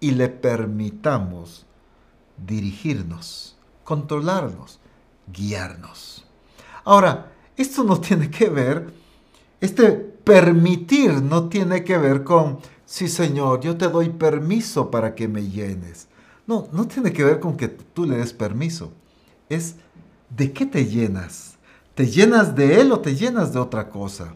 [0.00, 1.66] y le permitamos
[2.47, 4.80] dirigirnos, controlarnos,
[5.32, 6.24] guiarnos.
[6.84, 8.93] Ahora, esto no tiene que ver,
[9.61, 15.28] este permitir no tiene que ver con, sí Señor, yo te doy permiso para que
[15.28, 16.09] me llenes.
[16.47, 18.93] No, no tiene que ver con que tú le des permiso.
[19.49, 19.76] Es
[20.30, 21.59] de qué te llenas.
[21.95, 24.34] ¿Te llenas de Él o te llenas de otra cosa?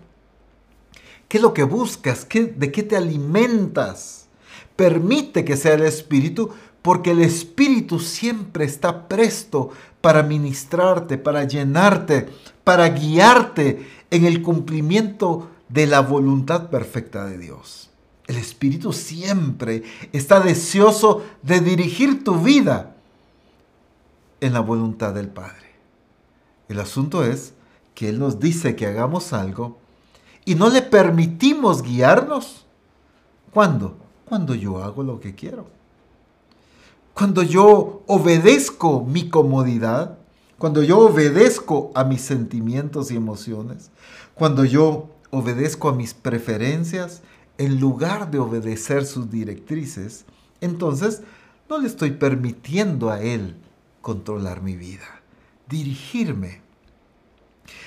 [1.29, 2.25] ¿Qué es lo que buscas?
[2.25, 4.29] ¿Qué, ¿De qué te alimentas?
[4.77, 6.51] Permite que sea el Espíritu
[6.85, 9.71] porque el Espíritu siempre está presto
[10.03, 12.29] para ministrarte, para llenarte,
[12.63, 17.89] para guiarte en el cumplimiento de la voluntad perfecta de Dios.
[18.27, 19.83] El Espíritu siempre
[20.13, 22.95] está deseoso de dirigir tu vida
[24.43, 25.73] en la voluntad del Padre.
[26.69, 27.55] El asunto es
[27.95, 29.79] que Él nos dice que hagamos algo
[30.45, 32.67] y no le permitimos guiarnos.
[33.55, 33.97] ¿Cuándo?
[34.27, 35.83] Cuando yo hago lo que quiero.
[37.15, 40.19] Cuando yo obedezco mi comodidad,
[40.59, 43.91] cuando yo obedezco a mis sentimientos y emociones,
[44.35, 47.23] cuando yo obedezco a mis preferencias,
[47.57, 50.25] en lugar de obedecer sus directrices,
[50.61, 51.23] entonces
[51.69, 53.57] no le estoy permitiendo a Él
[54.01, 55.23] controlar mi vida,
[55.69, 56.63] dirigirme.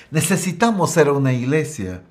[0.09, 2.01] Necesitamos ser una iglesia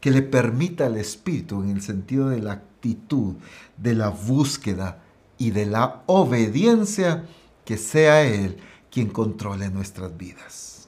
[0.00, 3.34] que le permita al Espíritu en el sentido de la actitud,
[3.76, 5.02] de la búsqueda,
[5.40, 7.24] y de la obediencia,
[7.64, 8.58] que sea Él
[8.90, 10.86] quien controle nuestras vidas.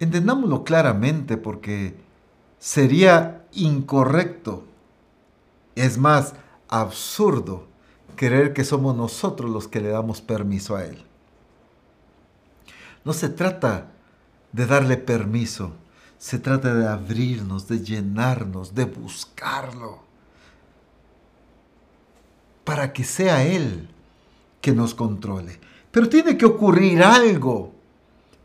[0.00, 1.94] Entendámoslo claramente porque
[2.58, 4.64] sería incorrecto,
[5.76, 6.34] es más,
[6.66, 7.68] absurdo,
[8.16, 11.04] creer que somos nosotros los que le damos permiso a Él.
[13.04, 13.92] No se trata
[14.50, 15.70] de darle permiso,
[16.18, 20.03] se trata de abrirnos, de llenarnos, de buscarlo
[22.64, 23.88] para que sea Él
[24.60, 25.60] que nos controle.
[25.90, 27.72] Pero tiene que ocurrir algo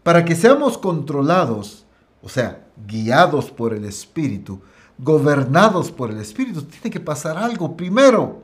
[0.03, 1.85] para que seamos controlados,
[2.21, 4.61] o sea, guiados por el Espíritu,
[4.97, 6.63] gobernados por el Espíritu.
[6.63, 8.43] Tiene que pasar algo primero.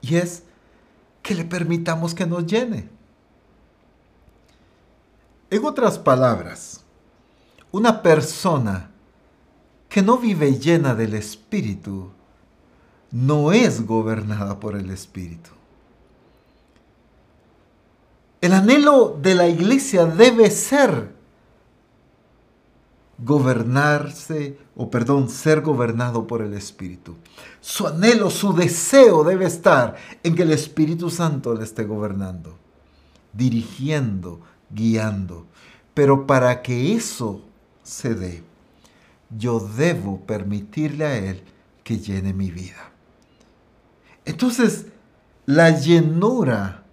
[0.00, 0.44] Y es
[1.22, 2.88] que le permitamos que nos llene.
[5.50, 6.84] En otras palabras,
[7.72, 8.90] una persona
[9.88, 12.12] que no vive llena del Espíritu
[13.12, 15.50] no es gobernada por el Espíritu.
[18.40, 21.12] El anhelo de la iglesia debe ser
[23.18, 27.16] gobernarse, o perdón, ser gobernado por el Espíritu.
[27.60, 32.56] Su anhelo, su deseo debe estar en que el Espíritu Santo le esté gobernando,
[33.32, 34.40] dirigiendo,
[34.70, 35.46] guiando.
[35.92, 37.42] Pero para que eso
[37.82, 38.42] se dé,
[39.36, 41.42] yo debo permitirle a Él
[41.84, 42.90] que llene mi vida.
[44.24, 44.86] Entonces,
[45.46, 46.84] la llenura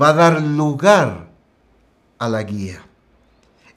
[0.00, 1.28] va a dar lugar
[2.18, 2.80] a la guía.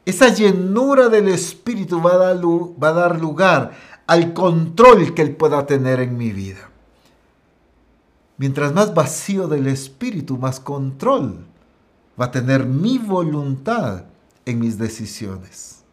[0.05, 3.71] Esa llenura del Espíritu va a, dar, lugar
[4.05, 6.69] al control que Él pueda tener en mi vida.
[8.37, 11.45] Mientras más vacío del Espíritu, más control
[12.19, 14.03] va a tener mi voluntad
[14.45, 15.83] en mis decisiones.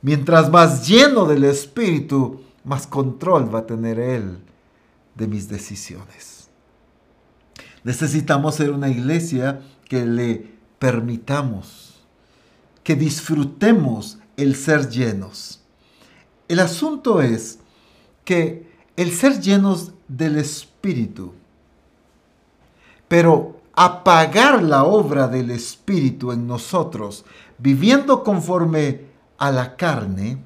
[0.00, 4.38] Mientras más lleno del Espíritu, más control va a tener Él
[5.16, 6.48] de mis decisiones.
[7.82, 12.00] Necesitamos ser una iglesia que le permitamos,
[12.82, 15.62] que disfrutemos el ser llenos.
[16.48, 17.58] El asunto es
[18.24, 21.32] que el ser llenos del Espíritu,
[23.08, 27.24] pero apagar la obra del Espíritu en nosotros,
[27.58, 29.02] viviendo conforme
[29.38, 30.38] a la carne,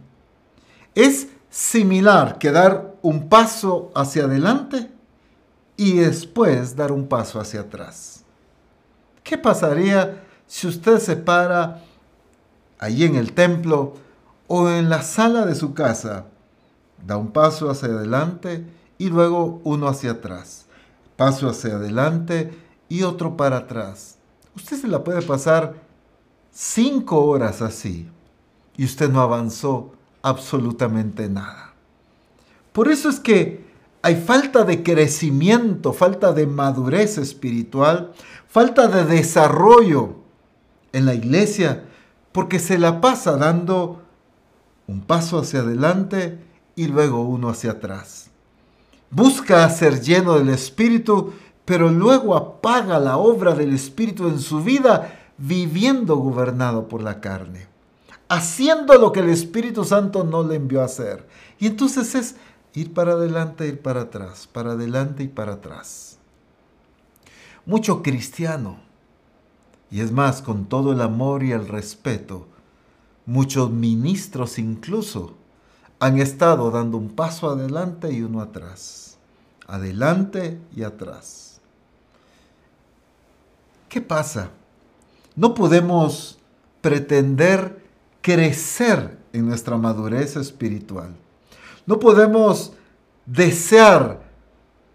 [0.94, 4.90] es similar que dar un paso hacia adelante
[5.76, 8.24] y después dar un paso hacia atrás.
[9.24, 11.82] ¿Qué pasaría si usted se para
[12.78, 13.94] allí en el templo
[14.46, 16.26] o en la sala de su casa?
[17.04, 18.66] Da un paso hacia adelante
[18.98, 20.66] y luego uno hacia atrás.
[21.16, 22.52] Paso hacia adelante
[22.88, 24.16] y otro para atrás.
[24.54, 25.74] Usted se la puede pasar
[26.52, 28.08] cinco horas así
[28.76, 29.92] y usted no avanzó
[30.22, 31.74] absolutamente nada.
[32.72, 33.64] Por eso es que
[34.02, 38.12] hay falta de crecimiento, falta de madurez espiritual,
[38.48, 40.16] falta de desarrollo
[40.92, 41.84] en la iglesia,
[42.32, 44.02] porque se la pasa dando
[44.86, 46.38] un paso hacia adelante
[46.76, 48.30] y luego uno hacia atrás.
[49.10, 51.32] Busca ser lleno del Espíritu,
[51.64, 57.66] pero luego apaga la obra del Espíritu en su vida viviendo gobernado por la carne,
[58.30, 61.26] haciendo lo que el Espíritu Santo no le envió a hacer.
[61.58, 62.36] Y entonces es
[62.72, 66.16] ir para adelante, ir para atrás, para adelante y para atrás.
[67.66, 68.78] Mucho cristiano,
[69.90, 72.46] y es más, con todo el amor y el respeto,
[73.26, 75.34] muchos ministros incluso,
[75.98, 79.18] han estado dando un paso adelante y uno atrás.
[79.66, 81.60] Adelante y atrás.
[83.88, 84.50] ¿Qué pasa?
[85.34, 86.38] No podemos
[86.80, 87.89] pretender
[88.20, 91.14] crecer en nuestra madurez espiritual.
[91.86, 92.72] No podemos
[93.26, 94.22] desear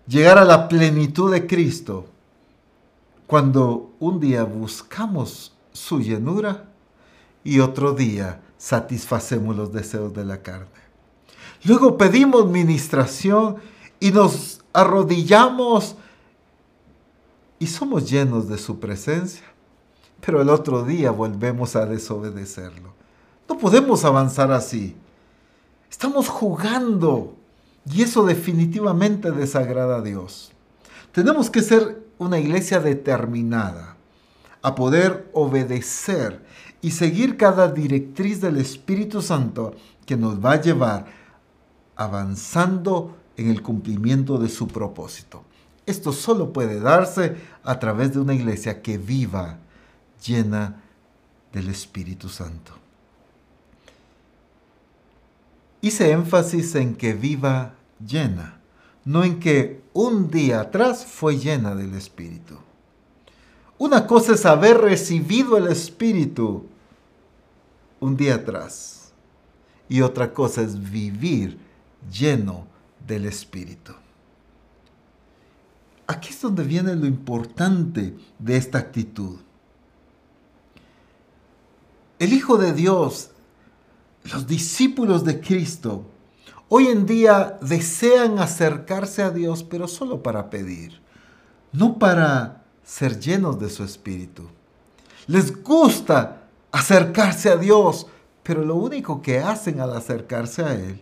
[0.07, 2.05] llegar a la plenitud de Cristo
[3.27, 6.65] cuando un día buscamos su llenura
[7.43, 10.67] y otro día satisfacemos los deseos de la carne.
[11.63, 13.57] Luego pedimos ministración
[13.99, 15.95] y nos arrodillamos
[17.59, 19.43] y somos llenos de su presencia.
[20.25, 22.94] Pero el otro día volvemos a desobedecerlo.
[23.47, 24.95] No podemos avanzar así.
[25.89, 27.35] Estamos jugando
[27.89, 30.51] y eso definitivamente desagrada a Dios.
[31.11, 33.95] Tenemos que ser una iglesia determinada
[34.61, 36.43] a poder obedecer
[36.81, 39.75] y seguir cada directriz del Espíritu Santo
[40.05, 41.05] que nos va a llevar
[41.95, 45.43] avanzando en el cumplimiento de su propósito.
[45.85, 49.59] Esto solo puede darse a través de una iglesia que viva
[50.25, 50.81] llena
[51.53, 52.84] del Espíritu Santo.
[55.85, 58.59] Hice énfasis en que viva llena,
[59.03, 62.57] no en que un día atrás fue llena del Espíritu.
[63.77, 66.65] Una cosa es haber recibido el Espíritu
[67.99, 69.11] un día atrás
[69.87, 71.59] y otra cosa es vivir
[72.11, 72.65] lleno
[73.05, 73.93] del Espíritu.
[76.07, 79.37] Aquí es donde viene lo importante de esta actitud.
[82.17, 83.34] El Hijo de Dios,
[84.31, 86.05] los discípulos de Cristo,
[86.67, 90.99] hoy en día desean acercarse a Dios, pero solo para pedir,
[91.71, 94.43] no para ser llenos de su Espíritu.
[95.27, 98.07] Les gusta acercarse a Dios,
[98.43, 101.01] pero lo único que hacen al acercarse a Él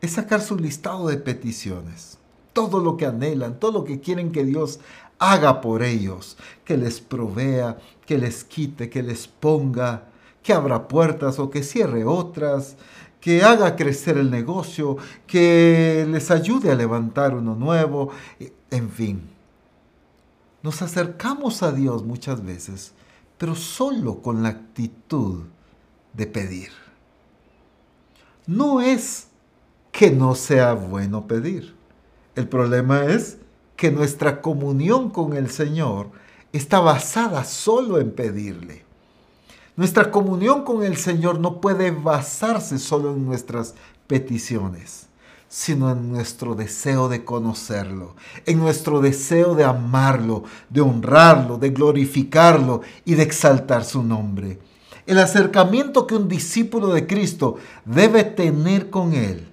[0.00, 2.18] es sacar su listado de peticiones.
[2.52, 4.80] Todo lo que anhelan, todo lo que quieren que Dios
[5.18, 10.09] haga por ellos, que les provea, que les quite, que les ponga,
[10.42, 12.76] que abra puertas o que cierre otras,
[13.20, 18.10] que haga crecer el negocio, que les ayude a levantar uno nuevo,
[18.70, 19.28] en fin.
[20.62, 22.92] Nos acercamos a Dios muchas veces,
[23.38, 25.44] pero solo con la actitud
[26.12, 26.70] de pedir.
[28.46, 29.28] No es
[29.92, 31.74] que no sea bueno pedir.
[32.34, 33.38] El problema es
[33.76, 36.10] que nuestra comunión con el Señor
[36.52, 38.84] está basada solo en pedirle.
[39.76, 43.74] Nuestra comunión con el Señor no puede basarse solo en nuestras
[44.06, 45.06] peticiones,
[45.48, 48.16] sino en nuestro deseo de conocerlo,
[48.46, 54.58] en nuestro deseo de amarlo, de honrarlo, de glorificarlo y de exaltar su nombre.
[55.06, 59.50] El acercamiento que un discípulo de Cristo debe tener con Él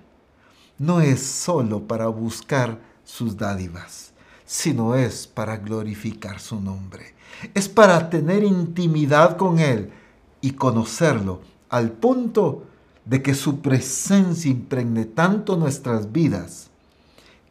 [0.77, 4.11] no es solo para buscar sus dádivas,
[4.45, 7.15] sino es para glorificar su nombre.
[7.53, 9.91] Es para tener intimidad con Él
[10.41, 12.63] y conocerlo al punto
[13.05, 16.69] de que su presencia impregne tanto nuestras vidas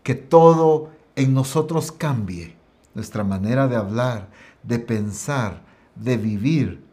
[0.02, 2.56] que todo en nosotros cambie,
[2.94, 4.28] nuestra manera de hablar,
[4.62, 5.62] de pensar,
[5.94, 6.84] de vivir,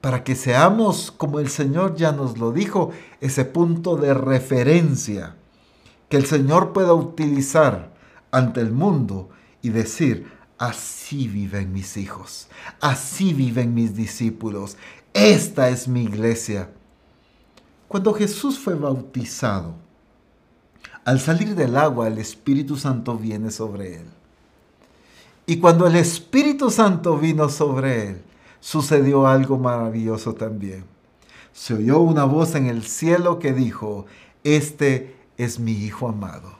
[0.00, 5.36] para que seamos, como el Señor ya nos lo dijo, ese punto de referencia
[6.08, 7.92] que el Señor pueda utilizar
[8.30, 9.30] ante el mundo
[9.62, 10.26] y decir,
[10.58, 12.48] así viven mis hijos,
[12.80, 14.76] así viven mis discípulos,
[15.14, 16.70] esta es mi iglesia.
[17.88, 19.74] Cuando Jesús fue bautizado,
[21.04, 24.06] al salir del agua el Espíritu Santo viene sobre él.
[25.46, 28.22] Y cuando el Espíritu Santo vino sobre él,
[28.60, 30.84] sucedió algo maravilloso también.
[31.52, 34.06] Se oyó una voz en el cielo que dijo,
[34.44, 36.58] este es mi Hijo amado,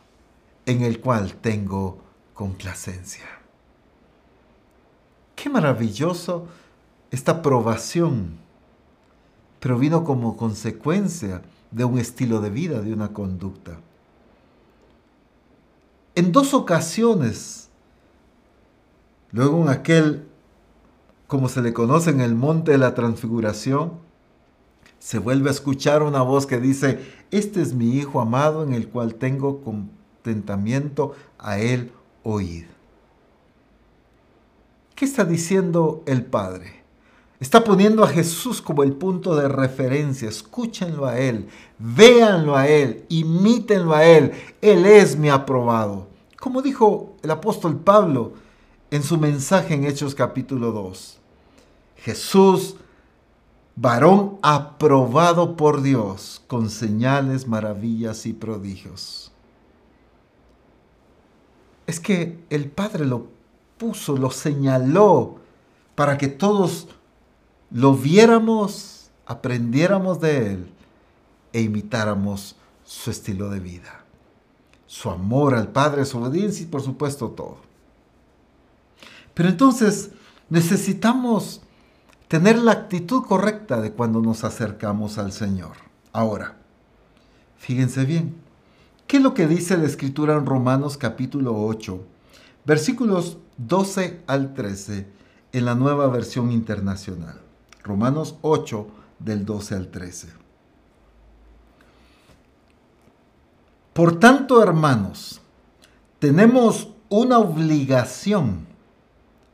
[0.67, 1.99] en el cual tengo
[2.35, 3.27] complacencia.
[5.37, 6.49] Qué maravilloso
[7.11, 8.40] esta aprobación,
[9.61, 13.79] pero vino como consecuencia de un estilo de vida, de una conducta.
[16.15, 17.69] En dos ocasiones,
[19.31, 20.27] luego en aquel,
[21.27, 23.93] como se le conoce en el monte de la transfiguración,
[24.99, 27.01] se vuelve a escuchar una voz que dice,
[27.31, 31.93] este es mi Hijo amado en el cual tengo contentamiento, a él
[32.23, 32.65] oíd.
[34.95, 36.80] ¿Qué está diciendo el Padre?
[37.41, 40.29] Está poniendo a Jesús como el punto de referencia.
[40.29, 44.33] Escúchenlo a Él, véanlo a Él, imítenlo a Él.
[44.61, 46.07] Él es mi aprobado.
[46.39, 48.35] Como dijo el apóstol Pablo
[48.91, 51.19] en su mensaje en Hechos capítulo 2.
[51.97, 52.77] Jesús,
[53.75, 59.33] varón aprobado por Dios con señales, maravillas y prodigios.
[61.87, 63.29] Es que el Padre lo
[63.79, 65.37] puso, lo señaló
[65.95, 66.89] para que todos
[67.71, 70.71] lo viéramos, aprendiéramos de Él
[71.53, 74.05] e imitáramos su estilo de vida,
[74.87, 77.59] su amor al Padre, su obediencia y por supuesto todo.
[79.35, 80.11] Pero entonces
[80.49, 81.63] necesitamos
[82.27, 85.77] tener la actitud correcta de cuando nos acercamos al Señor.
[86.13, 86.57] Ahora,
[87.57, 88.35] fíjense bien,
[89.07, 92.05] ¿qué es lo que dice la Escritura en Romanos capítulo 8,
[92.65, 95.07] versículos 12 al 13
[95.53, 97.41] en la nueva versión internacional?
[97.83, 98.87] Romanos 8
[99.19, 100.29] del 12 al 13.
[103.93, 105.41] Por tanto, hermanos,
[106.19, 108.67] tenemos una obligación,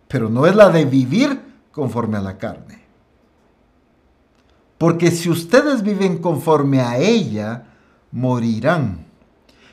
[0.08, 1.40] pero no es la de vivir
[1.72, 2.84] conforme a la carne.
[4.78, 7.64] Porque si ustedes viven conforme a ella,
[8.12, 9.06] morirán.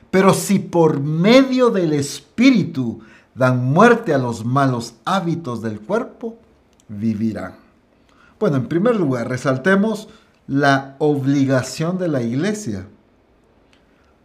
[0.10, 3.02] Pero si por medio del Espíritu
[3.36, 6.38] dan muerte a los malos hábitos del cuerpo,
[6.88, 7.63] vivirán.
[8.44, 10.10] Bueno, en primer lugar, resaltemos
[10.48, 12.86] la obligación de la iglesia.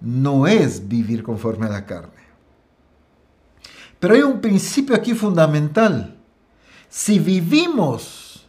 [0.00, 2.24] No es vivir conforme a la carne.
[4.00, 6.16] Pero hay un principio aquí fundamental.
[6.88, 8.44] Si vivimos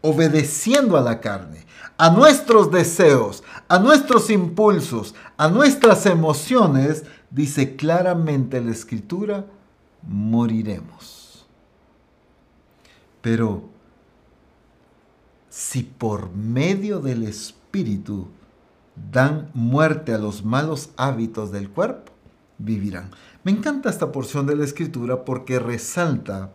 [0.00, 1.64] obedeciendo a la carne,
[1.96, 9.46] a nuestros deseos, a nuestros impulsos, a nuestras emociones, dice claramente la escritura,
[10.02, 11.46] moriremos.
[13.22, 13.73] Pero
[15.54, 18.26] si por medio del Espíritu
[19.12, 22.10] dan muerte a los malos hábitos del cuerpo,
[22.58, 23.12] vivirán.
[23.44, 26.50] Me encanta esta porción de la Escritura porque resalta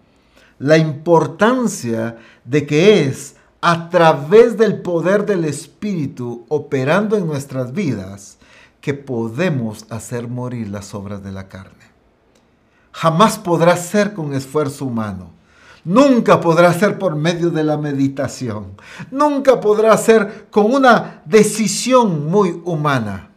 [0.58, 8.38] la importancia de que es a través del poder del Espíritu operando en nuestras vidas
[8.82, 11.86] que podemos hacer morir las obras de la carne.
[12.92, 15.39] Jamás podrá ser con esfuerzo humano
[15.84, 18.74] Nunca podrá ser por medio de la meditación.
[19.12, 23.30] Nunca podrá ser con una decisión muy humana.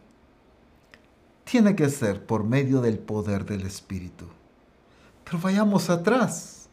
[1.44, 4.26] Tiene que ser por medio del poder del Espíritu.
[5.24, 6.68] Pero vayamos atrás.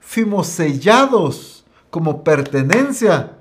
[0.00, 3.36] Fuimos sellados como pertenencia,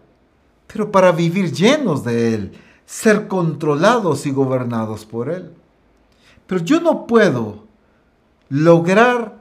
[0.68, 2.52] pero para vivir llenos de Él,
[2.86, 5.54] ser controlados y gobernados por Él.
[6.46, 7.66] Pero yo no puedo
[8.50, 9.37] lograr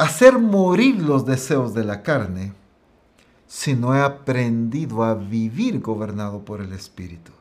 [0.00, 2.54] hacer morir los deseos de la carne
[3.46, 7.32] si no he aprendido a vivir gobernado por el Espíritu,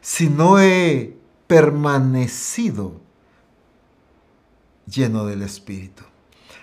[0.00, 3.02] si no he permanecido
[4.86, 6.02] lleno del Espíritu.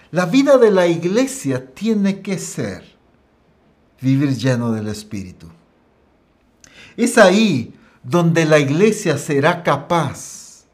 [0.10, 2.98] La vida de la iglesia tiene que ser
[4.02, 5.50] vivir lleno del Espíritu.
[6.96, 10.66] Es ahí donde la iglesia será capaz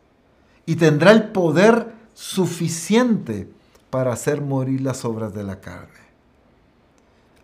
[0.65, 3.49] y tendrá el poder suficiente
[3.93, 5.99] para hacer morir las obras de la carne.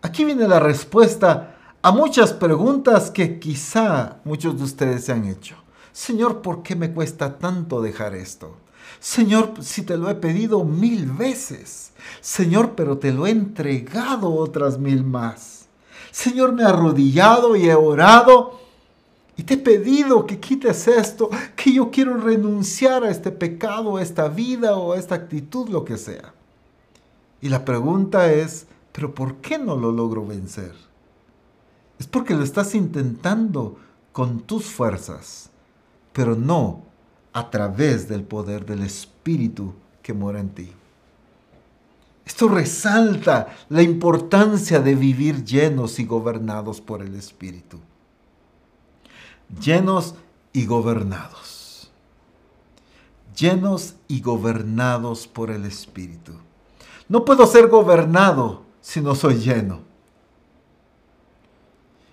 [0.02, 5.54] Aquí viene la respuesta a muchas preguntas que quizá muchos de ustedes se han hecho.
[5.92, 8.56] Señor, ¿por qué me cuesta tanto dejar esto?
[8.98, 11.92] Señor, si te lo he pedido mil veces.
[12.20, 15.66] Señor, pero te lo he entregado otras mil más.
[16.10, 18.58] Señor, me he arrodillado y he orado
[19.36, 24.02] y te he pedido que quites esto, que yo quiero renunciar a este pecado, a
[24.02, 26.34] esta vida o a esta actitud, lo que sea.
[27.40, 30.74] Y la pregunta es, ¿pero por qué no lo logro vencer?
[31.98, 33.78] Es porque lo estás intentando
[34.12, 35.50] con tus fuerzas,
[36.12, 36.82] pero no
[37.32, 40.72] a través del poder del Espíritu que mora en ti.
[42.24, 47.78] Esto resalta la importancia de vivir llenos y gobernados por el Espíritu.
[49.60, 50.14] Llenos
[50.52, 51.90] y gobernados.
[53.36, 56.34] Llenos y gobernados por el Espíritu.
[57.10, 59.80] No puedo ser gobernado si no soy lleno.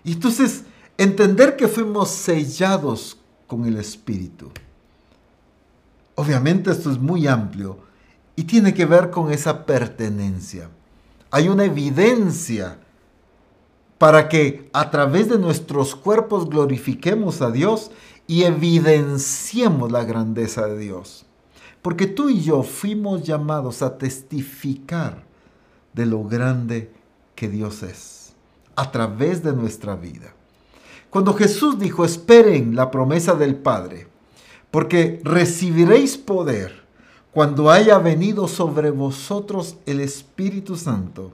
[0.04, 0.64] Y entonces,
[0.98, 4.50] entender que fuimos sellados con el Espíritu.
[6.16, 7.78] Obviamente esto es muy amplio
[8.36, 10.72] y tiene que ver con esa pertenencia.
[11.30, 12.80] Hay una evidencia
[14.00, 17.92] para que a través de nuestros cuerpos glorifiquemos a Dios
[18.26, 21.27] y evidenciemos la grandeza de Dios.
[21.88, 25.24] Porque tú y yo fuimos llamados a testificar
[25.94, 26.92] de lo grande
[27.34, 28.34] que Dios es
[28.76, 30.34] a través de nuestra vida.
[31.10, 34.10] Cuando Jesús dijo, esperen la promesa del Padre,
[34.70, 36.84] porque recibiréis poder
[37.32, 41.32] cuando haya venido sobre vosotros el Espíritu Santo,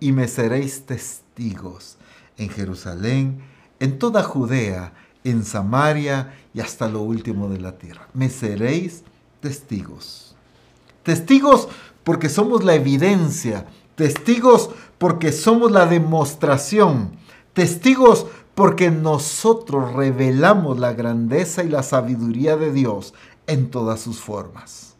[0.00, 1.96] y me seréis testigos
[2.36, 3.40] en Jerusalén,
[3.80, 4.92] en toda Judea,
[5.24, 8.06] en Samaria y hasta lo último de la tierra.
[8.12, 9.02] Me seréis
[9.40, 10.34] testigos.
[11.02, 11.68] Testigos
[12.04, 17.12] porque somos la evidencia, testigos porque somos la demostración,
[17.52, 23.14] testigos porque nosotros revelamos la grandeza y la sabiduría de Dios
[23.46, 24.94] en todas sus formas.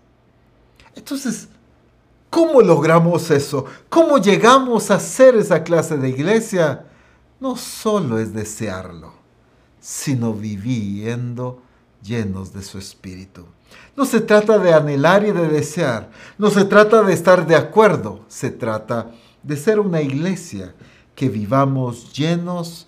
[0.94, 1.48] Entonces,
[2.30, 3.64] ¿cómo logramos eso?
[3.88, 6.86] ¿Cómo llegamos a ser esa clase de iglesia?
[7.40, 9.12] No solo es desearlo,
[9.80, 11.62] sino viviendo
[12.02, 13.46] llenos de su espíritu.
[13.96, 18.24] No se trata de anhelar y de desear, no se trata de estar de acuerdo,
[18.28, 19.10] se trata
[19.42, 20.74] de ser una iglesia
[21.14, 22.86] que vivamos llenos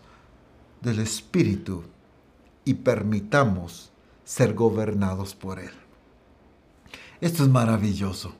[0.81, 1.85] del Espíritu
[2.64, 3.91] y permitamos
[4.24, 5.72] ser gobernados por Él.
[7.20, 8.33] Esto es maravilloso.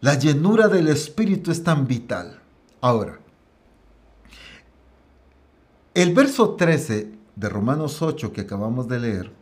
[0.00, 2.40] La llenura del Espíritu es tan vital.
[2.80, 3.18] Ahora,
[5.94, 9.32] el verso 13 de Romanos 8 que acabamos de leer,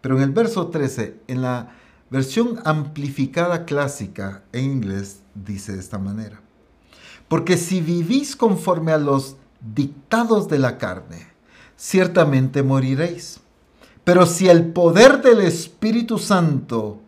[0.00, 1.70] pero en el verso 13, en la
[2.10, 6.40] versión amplificada clásica en inglés, dice de esta manera.
[7.28, 9.36] Porque si vivís conforme a los
[9.74, 11.28] dictados de la carne,
[11.76, 13.40] ciertamente moriréis.
[14.02, 17.00] Pero si el poder del Espíritu Santo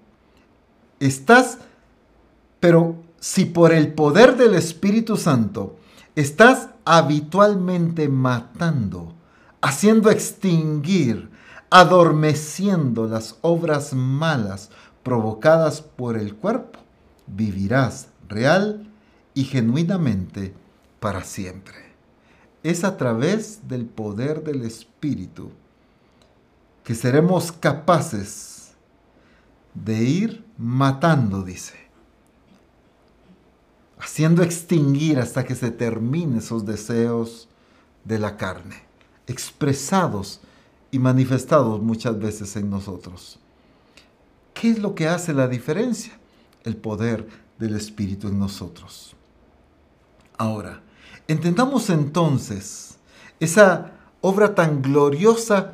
[1.01, 1.59] estás,
[2.61, 5.77] pero si por el poder del Espíritu Santo
[6.15, 9.15] estás habitualmente matando,
[9.61, 11.32] haciendo extinguir,
[11.73, 14.69] adormeciendo las obras malas
[15.03, 16.79] provocadas por el cuerpo,
[17.27, 18.93] vivirás real
[19.33, 20.53] y genuinamente
[21.01, 21.77] para siempre.
[22.63, 25.51] Es a través del poder del Espíritu
[26.85, 28.73] que seremos capaces
[29.73, 31.79] de ir matando, dice,
[33.99, 37.49] haciendo extinguir hasta que se termine esos deseos
[38.05, 38.83] de la carne,
[39.27, 40.43] expresados
[40.93, 43.41] y manifestados muchas veces en nosotros.
[44.55, 46.17] ¿Qué es lo que hace la diferencia?
[46.63, 47.27] El poder
[47.59, 49.17] del Espíritu en nosotros.
[50.39, 50.83] Ahora,
[51.29, 52.99] Entendamos entonces
[53.39, 55.73] esa obra tan gloriosa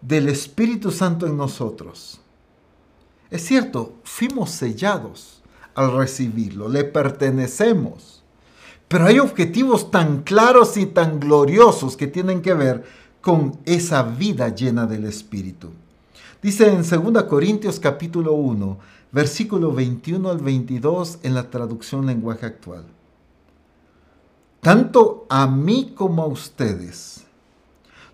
[0.00, 2.20] del Espíritu Santo en nosotros.
[3.30, 5.42] Es cierto, fuimos sellados
[5.74, 8.22] al recibirlo, le pertenecemos,
[8.88, 12.84] pero hay objetivos tan claros y tan gloriosos que tienen que ver
[13.26, 15.70] con esa vida llena del Espíritu.
[16.40, 18.78] Dice en 2 Corintios capítulo 1,
[19.10, 22.84] versículo 21 al 22 en la traducción lenguaje actual
[24.66, 27.22] tanto a mí como a ustedes.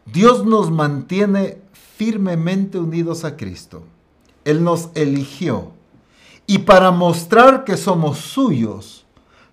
[0.04, 1.62] Dios nos mantiene
[1.96, 3.84] firmemente unidos a Cristo.
[4.44, 5.72] Él nos eligió
[6.46, 9.06] y para mostrar que somos suyos,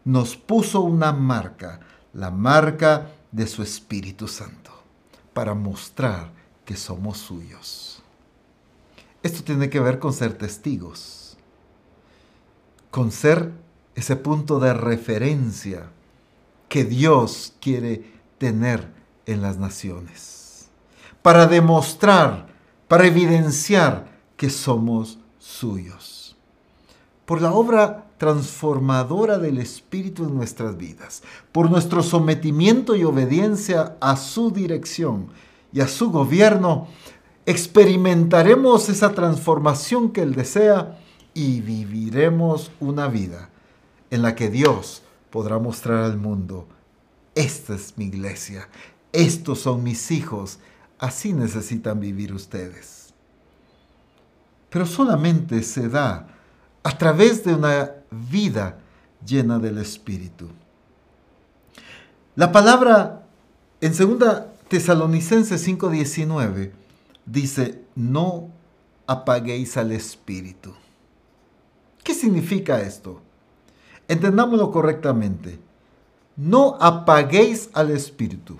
[0.03, 1.79] nos puso una marca,
[2.11, 4.78] la marca de su Espíritu Santo,
[5.33, 6.31] para mostrar
[6.65, 8.01] que somos suyos.
[9.23, 11.37] Esto tiene que ver con ser testigos,
[12.91, 13.51] con ser
[13.95, 15.89] ese punto de referencia
[16.69, 18.93] que Dios quiere tener
[19.25, 20.69] en las naciones,
[21.21, 22.47] para demostrar,
[22.87, 24.07] para evidenciar
[24.37, 26.37] que somos suyos.
[27.25, 34.17] Por la obra transformadora del Espíritu en nuestras vidas, por nuestro sometimiento y obediencia a
[34.17, 35.29] su dirección
[35.73, 36.87] y a su gobierno,
[37.47, 40.99] experimentaremos esa transformación que Él desea
[41.33, 43.49] y viviremos una vida
[44.11, 46.67] en la que Dios podrá mostrar al mundo,
[47.35, 48.67] esta es mi iglesia,
[49.13, 50.59] estos son mis hijos,
[50.97, 53.13] así necesitan vivir ustedes.
[54.69, 56.27] Pero solamente se da
[56.83, 58.79] a través de una vida
[59.25, 60.49] llena del Espíritu.
[62.35, 63.23] La palabra
[63.81, 66.71] en 2 Tesalonicenses 5:19
[67.25, 68.49] dice, no
[69.07, 70.73] apaguéis al Espíritu.
[72.03, 73.21] ¿Qué significa esto?
[74.07, 75.59] Entendámoslo correctamente.
[76.37, 78.57] No apaguéis al Espíritu.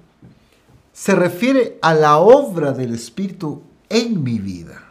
[0.92, 4.84] Se refiere a la obra del Espíritu en mi vida.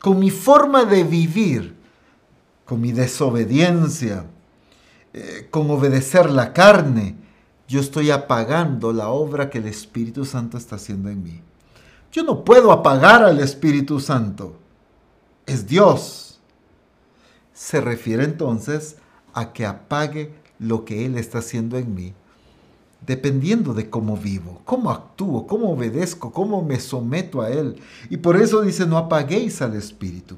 [0.00, 1.77] Con mi forma de vivir,
[2.68, 4.26] con mi desobediencia,
[5.14, 7.16] eh, con obedecer la carne,
[7.66, 11.40] yo estoy apagando la obra que el Espíritu Santo está haciendo en mí.
[12.12, 14.58] Yo no puedo apagar al Espíritu Santo.
[15.46, 16.40] Es Dios.
[17.54, 18.96] Se refiere entonces
[19.32, 22.12] a que apague lo que Él está haciendo en mí,
[23.06, 27.80] dependiendo de cómo vivo, cómo actúo, cómo obedezco, cómo me someto a Él.
[28.10, 30.36] Y por eso dice, no apaguéis al Espíritu.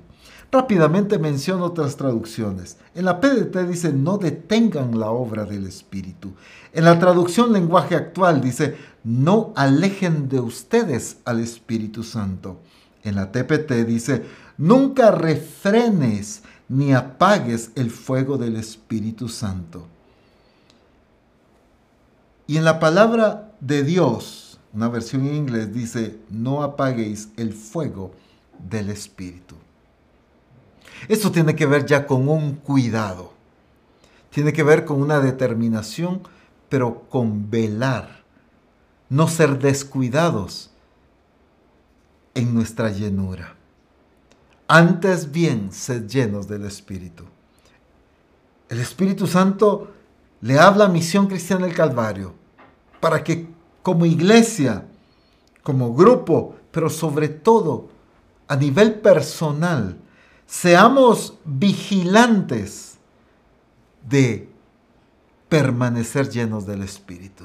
[0.53, 2.77] Rápidamente menciono otras traducciones.
[2.97, 6.33] En la PDT dice, no detengan la obra del Espíritu.
[6.73, 12.61] En la traducción lenguaje actual dice, no alejen de ustedes al Espíritu Santo.
[13.05, 14.25] En la TPT dice,
[14.59, 19.87] nunca refrenes ni apagues el fuego del Espíritu Santo.
[22.49, 28.11] Y en la palabra de Dios, una versión en inglés dice, no apaguéis el fuego
[28.69, 29.55] del Espíritu.
[31.09, 33.33] Esto tiene que ver ya con un cuidado.
[34.31, 36.23] Tiene que ver con una determinación,
[36.69, 38.23] pero con velar.
[39.09, 40.71] No ser descuidados
[42.35, 43.57] en nuestra llenura.
[44.69, 47.25] Antes bien, sed llenos del Espíritu.
[48.69, 49.91] El Espíritu Santo
[50.43, 52.35] le habla a Misión Cristiana del Calvario
[53.01, 53.49] para que
[53.83, 54.87] como iglesia,
[55.63, 57.89] como grupo, pero sobre todo
[58.47, 59.97] a nivel personal,
[60.51, 62.99] seamos vigilantes
[64.09, 64.49] de
[65.49, 67.45] permanecer llenos del Espíritu.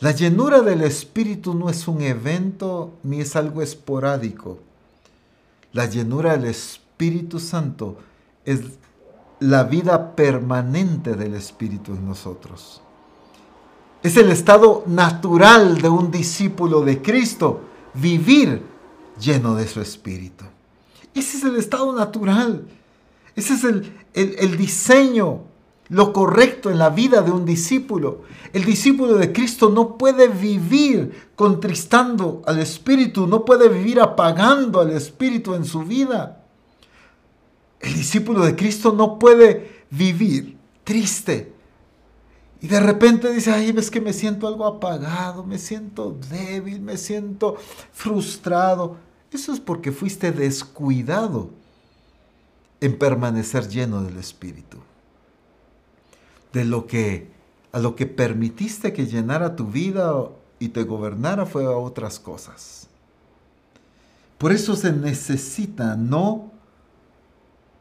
[0.00, 4.60] La llenura del Espíritu no es un evento ni es algo esporádico.
[5.72, 7.98] La llenura del Espíritu Santo
[8.46, 8.60] es
[9.38, 12.80] la vida permanente del Espíritu en nosotros.
[14.02, 17.60] Es el estado natural de un discípulo de Cristo,
[17.92, 18.62] vivir
[19.20, 20.46] lleno de su Espíritu.
[21.16, 22.66] Ese es el estado natural.
[23.34, 25.44] Ese es el, diseño,
[25.88, 28.22] lo correcto en la vida de un discípulo.
[28.52, 34.90] El discípulo de Cristo no puede vivir contristando al Espíritu, no puede vivir apagando al
[34.90, 36.44] Espíritu en su vida.
[37.80, 41.50] El discípulo de Cristo no puede vivir triste.
[42.60, 46.98] Y de repente dice, ay, es que me siento algo apagado, me siento débil, me
[46.98, 47.56] siento
[47.92, 49.05] frustrado.
[49.32, 51.50] Eso es porque fuiste descuidado
[52.80, 54.78] en permanecer lleno del Espíritu.
[56.52, 57.34] De lo que
[57.72, 62.88] a lo que permitiste que llenara tu vida y te gobernara fue a otras cosas.
[64.38, 66.50] Por eso se necesita no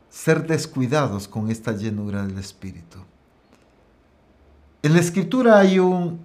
[0.10, 2.98] ser descuidados con esta llenura del Espíritu.
[4.82, 6.20] En la Escritura hay un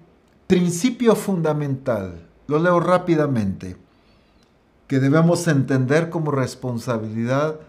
[0.49, 3.77] principio fundamental, lo leo rápidamente
[4.91, 7.61] que debemos entender como responsabilidad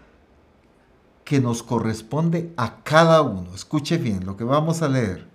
[1.22, 3.54] que nos corresponde a cada uno.
[3.54, 5.28] Escuche bien lo que vamos a leer.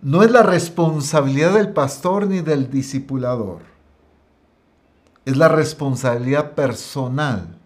[0.00, 3.62] No es la responsabilidad del pastor ni del discipulador.
[5.24, 7.58] Es la responsabilidad personal.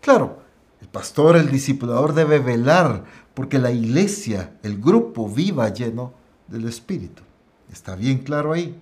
[0.00, 0.38] Claro,
[0.80, 3.04] el pastor, el discipulador debe velar
[3.34, 6.14] porque la iglesia, el grupo viva lleno
[6.46, 7.22] del Espíritu.
[7.70, 8.80] Está bien claro ahí.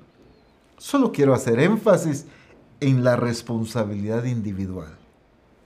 [0.79, 2.27] Solo quiero hacer énfasis
[2.81, 4.97] en la responsabilidad individual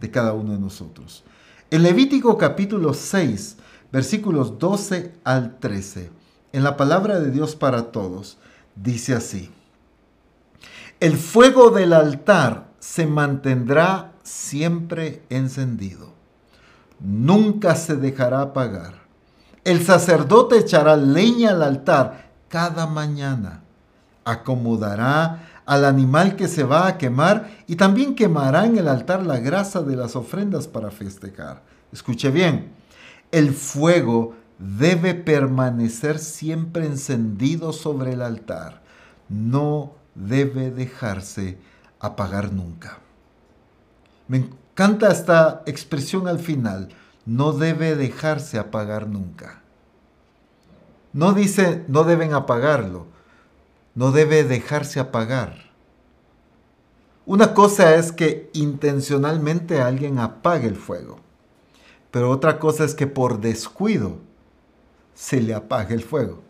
[0.00, 1.24] de cada uno de nosotros.
[1.70, 3.56] En Levítico capítulo 6,
[3.92, 6.10] versículos 12 al 13,
[6.52, 8.38] en la palabra de Dios para todos,
[8.74, 9.50] dice así,
[10.98, 16.12] el fuego del altar se mantendrá siempre encendido,
[16.98, 19.00] nunca se dejará apagar.
[19.64, 23.62] El sacerdote echará leña al altar cada mañana,
[24.24, 29.38] acomodará al animal que se va a quemar y también quemará en el altar la
[29.38, 31.62] grasa de las ofrendas para festejar.
[31.92, 32.72] Escuche bien,
[33.30, 38.82] el fuego debe permanecer siempre encendido sobre el altar.
[39.28, 41.56] No debe dejarse
[42.00, 42.98] apagar nunca.
[44.26, 46.88] Me encanta esta expresión al final.
[47.26, 49.62] No debe dejarse apagar nunca.
[51.12, 53.19] No dice no deben apagarlo
[54.00, 55.58] no debe dejarse apagar.
[57.26, 61.18] Una cosa es que intencionalmente alguien apague el fuego,
[62.10, 64.16] pero otra cosa es que por descuido
[65.12, 66.40] se le apague el fuego.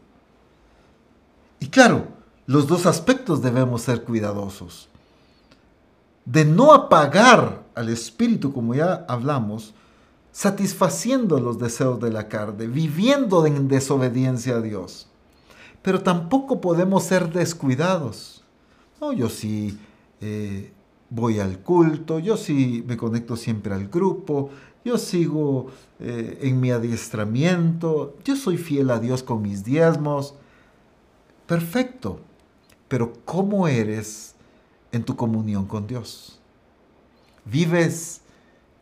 [1.59, 2.07] Y claro,
[2.47, 4.89] los dos aspectos debemos ser cuidadosos.
[6.25, 9.75] De no apagar al espíritu, como ya hablamos,
[10.31, 15.10] satisfaciendo los deseos de la carne, viviendo en desobediencia a Dios
[15.83, 18.45] pero tampoco podemos ser descuidados.
[19.01, 19.79] No, yo sí
[20.21, 20.73] eh,
[21.09, 24.51] voy al culto, yo sí me conecto siempre al grupo,
[24.85, 25.69] yo sigo
[25.99, 30.35] eh, en mi adiestramiento, yo soy fiel a Dios con mis diezmos.
[31.47, 32.21] Perfecto,
[32.89, 34.35] pero ¿cómo eres
[34.93, 36.39] en tu comunión con Dios?
[37.45, 38.21] ¿Vives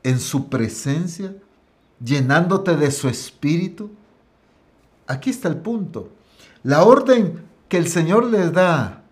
[0.03, 1.35] en su presencia,
[2.05, 3.91] llenándote de su espíritu?
[5.07, 6.11] Aquí está el punto.
[6.63, 9.05] La orden que el Señor les da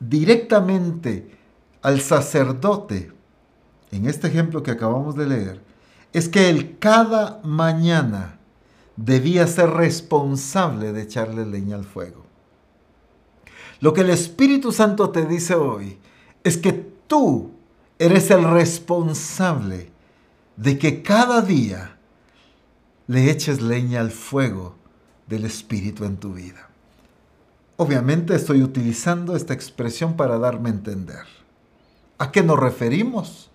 [0.00, 1.36] directamente
[1.82, 3.12] al sacerdote,
[3.90, 5.62] en este ejemplo que acabamos de leer,
[6.12, 8.38] es que él cada mañana
[8.96, 12.24] debía ser responsable de echarle leña al fuego.
[13.80, 15.98] Lo que el Espíritu Santo te dice hoy
[16.44, 17.50] es que tú
[17.98, 19.90] eres el responsable
[20.56, 21.98] de que cada día
[23.06, 24.76] le eches leña al fuego
[25.32, 26.68] del Espíritu en tu vida.
[27.78, 31.24] Obviamente estoy utilizando esta expresión para darme a entender.
[32.18, 33.50] ¿A qué nos referimos?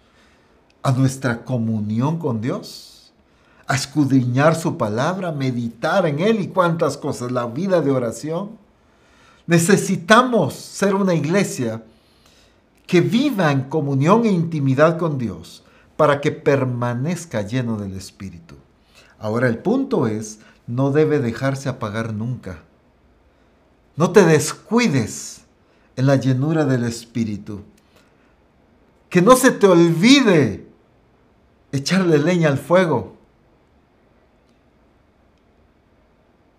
[0.82, 3.14] ¿A nuestra comunión con Dios?
[3.68, 7.32] ¿A escudriñar su palabra, meditar en Él y cuántas cosas?
[7.32, 8.58] La vida de oración.
[9.46, 11.84] Necesitamos ser una iglesia
[12.88, 15.64] que viva en comunión e intimidad con Dios
[15.96, 18.56] para que permanezca lleno del Espíritu.
[19.20, 22.60] Ahora el punto es, no debe dejarse apagar nunca.
[23.96, 25.42] No te descuides
[25.96, 27.64] en la llenura del Espíritu.
[29.10, 30.68] Que no se te olvide
[31.72, 33.16] echarle leña al fuego.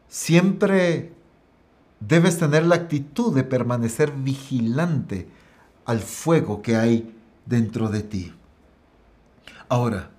[0.09, 1.12] Siempre
[2.00, 5.28] debes tener la actitud de permanecer vigilante
[5.84, 8.34] al fuego que hay dentro de ti.
[9.68, 10.11] Ahora,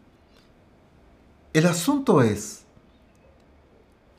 [1.53, 2.65] el asunto es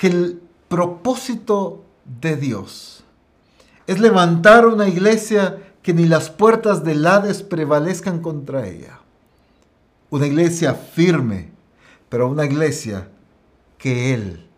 [0.01, 1.85] que el propósito
[2.23, 3.05] de Dios
[3.87, 9.01] es levantar una iglesia que ni las puertas del Hades prevalezcan contra ella.
[10.09, 11.51] Una iglesia firme,
[12.09, 13.09] pero una iglesia
[13.77, 14.49] que Él,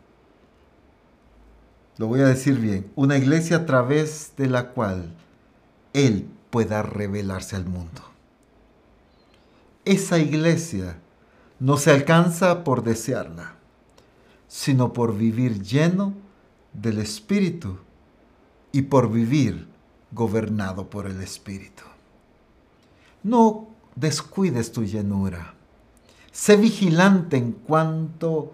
[1.99, 5.12] lo voy a decir bien, una iglesia a través de la cual
[5.93, 8.03] Él pueda revelarse al mundo.
[9.84, 10.99] Esa iglesia
[11.59, 13.57] no se alcanza por desearla,
[14.53, 16.12] sino por vivir lleno
[16.74, 17.78] del Espíritu
[18.70, 19.66] y por vivir
[20.11, 21.84] gobernado por el Espíritu.
[23.22, 25.55] No descuides tu llenura.
[26.32, 28.53] Sé vigilante en cuanto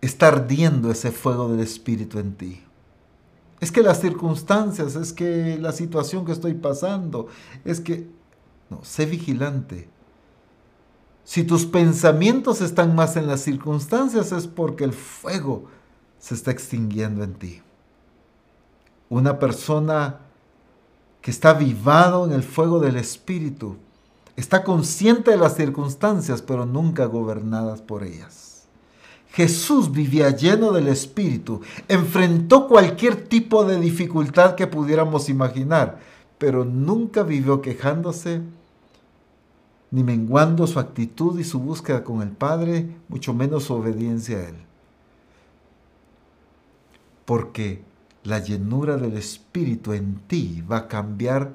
[0.00, 2.60] está ardiendo ese fuego del Espíritu en ti.
[3.60, 7.28] Es que las circunstancias, es que la situación que estoy pasando,
[7.64, 8.08] es que...
[8.70, 9.88] No, sé vigilante.
[11.26, 15.64] Si tus pensamientos están más en las circunstancias es porque el fuego
[16.20, 17.62] se está extinguiendo en ti.
[19.08, 20.20] Una persona
[21.20, 23.76] que está vivado en el fuego del Espíritu,
[24.36, 28.68] está consciente de las circunstancias, pero nunca gobernadas por ellas.
[29.32, 35.98] Jesús vivía lleno del Espíritu, enfrentó cualquier tipo de dificultad que pudiéramos imaginar,
[36.38, 38.42] pero nunca vivió quejándose,
[39.96, 44.48] ni menguando su actitud y su búsqueda con el Padre, mucho menos su obediencia a
[44.50, 44.66] Él
[47.26, 47.82] porque
[48.24, 51.50] la llenura del Espíritu en ti va a cambiar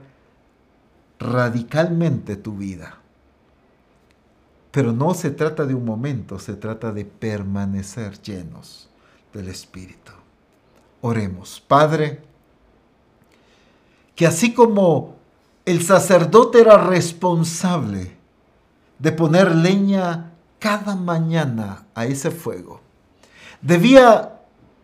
[1.17, 2.97] radicalmente tu vida.
[4.71, 8.89] Pero no se trata de un momento, se trata de permanecer llenos
[9.33, 10.11] del Espíritu.
[11.01, 12.21] Oremos, Padre,
[14.15, 15.15] que así como
[15.65, 18.17] el sacerdote era responsable
[19.01, 22.81] de poner leña cada mañana a ese fuego,
[23.61, 24.41] debía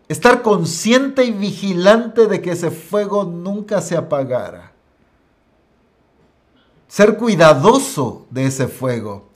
[0.08, 4.72] estar consciente y vigilante de que ese fuego nunca se apagara.
[6.88, 9.28] Ser cuidadoso de ese fuego,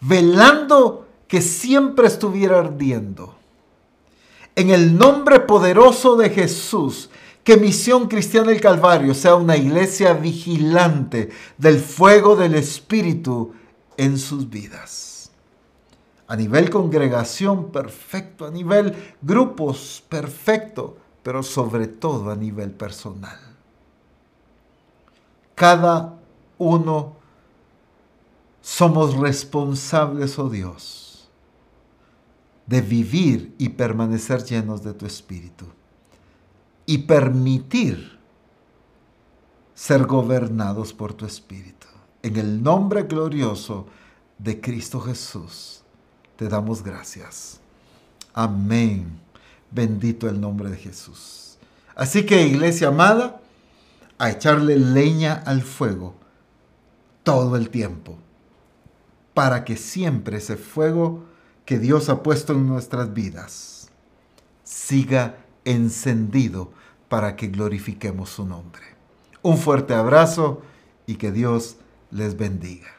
[0.00, 3.34] velando que siempre estuviera ardiendo.
[4.56, 7.08] En el nombre poderoso de Jesús,
[7.44, 13.54] que Misión Cristiana del Calvario sea una iglesia vigilante del fuego del Espíritu
[13.96, 15.16] en sus vidas
[16.28, 23.38] a nivel congregación perfecto, a nivel grupos perfecto, pero sobre todo a nivel personal.
[25.54, 26.18] Cada
[26.58, 27.16] uno
[28.60, 31.28] somos responsables, oh Dios,
[32.66, 35.66] de vivir y permanecer llenos de tu Espíritu
[36.84, 38.18] y permitir
[39.74, 41.75] ser gobernados por tu Espíritu.
[42.26, 43.86] En el nombre glorioso
[44.36, 45.82] de Cristo Jesús
[46.34, 47.60] te damos gracias.
[48.34, 49.20] Amén.
[49.70, 51.56] Bendito el nombre de Jesús.
[51.94, 53.40] Así que iglesia amada,
[54.18, 56.16] a echarle leña al fuego
[57.22, 58.18] todo el tiempo,
[59.32, 61.22] para que siempre ese fuego
[61.64, 63.88] que Dios ha puesto en nuestras vidas
[64.64, 66.72] siga encendido
[67.08, 68.82] para que glorifiquemos su nombre.
[69.42, 70.62] Un fuerte abrazo
[71.06, 71.76] y que Dios
[72.10, 72.95] les bendiga.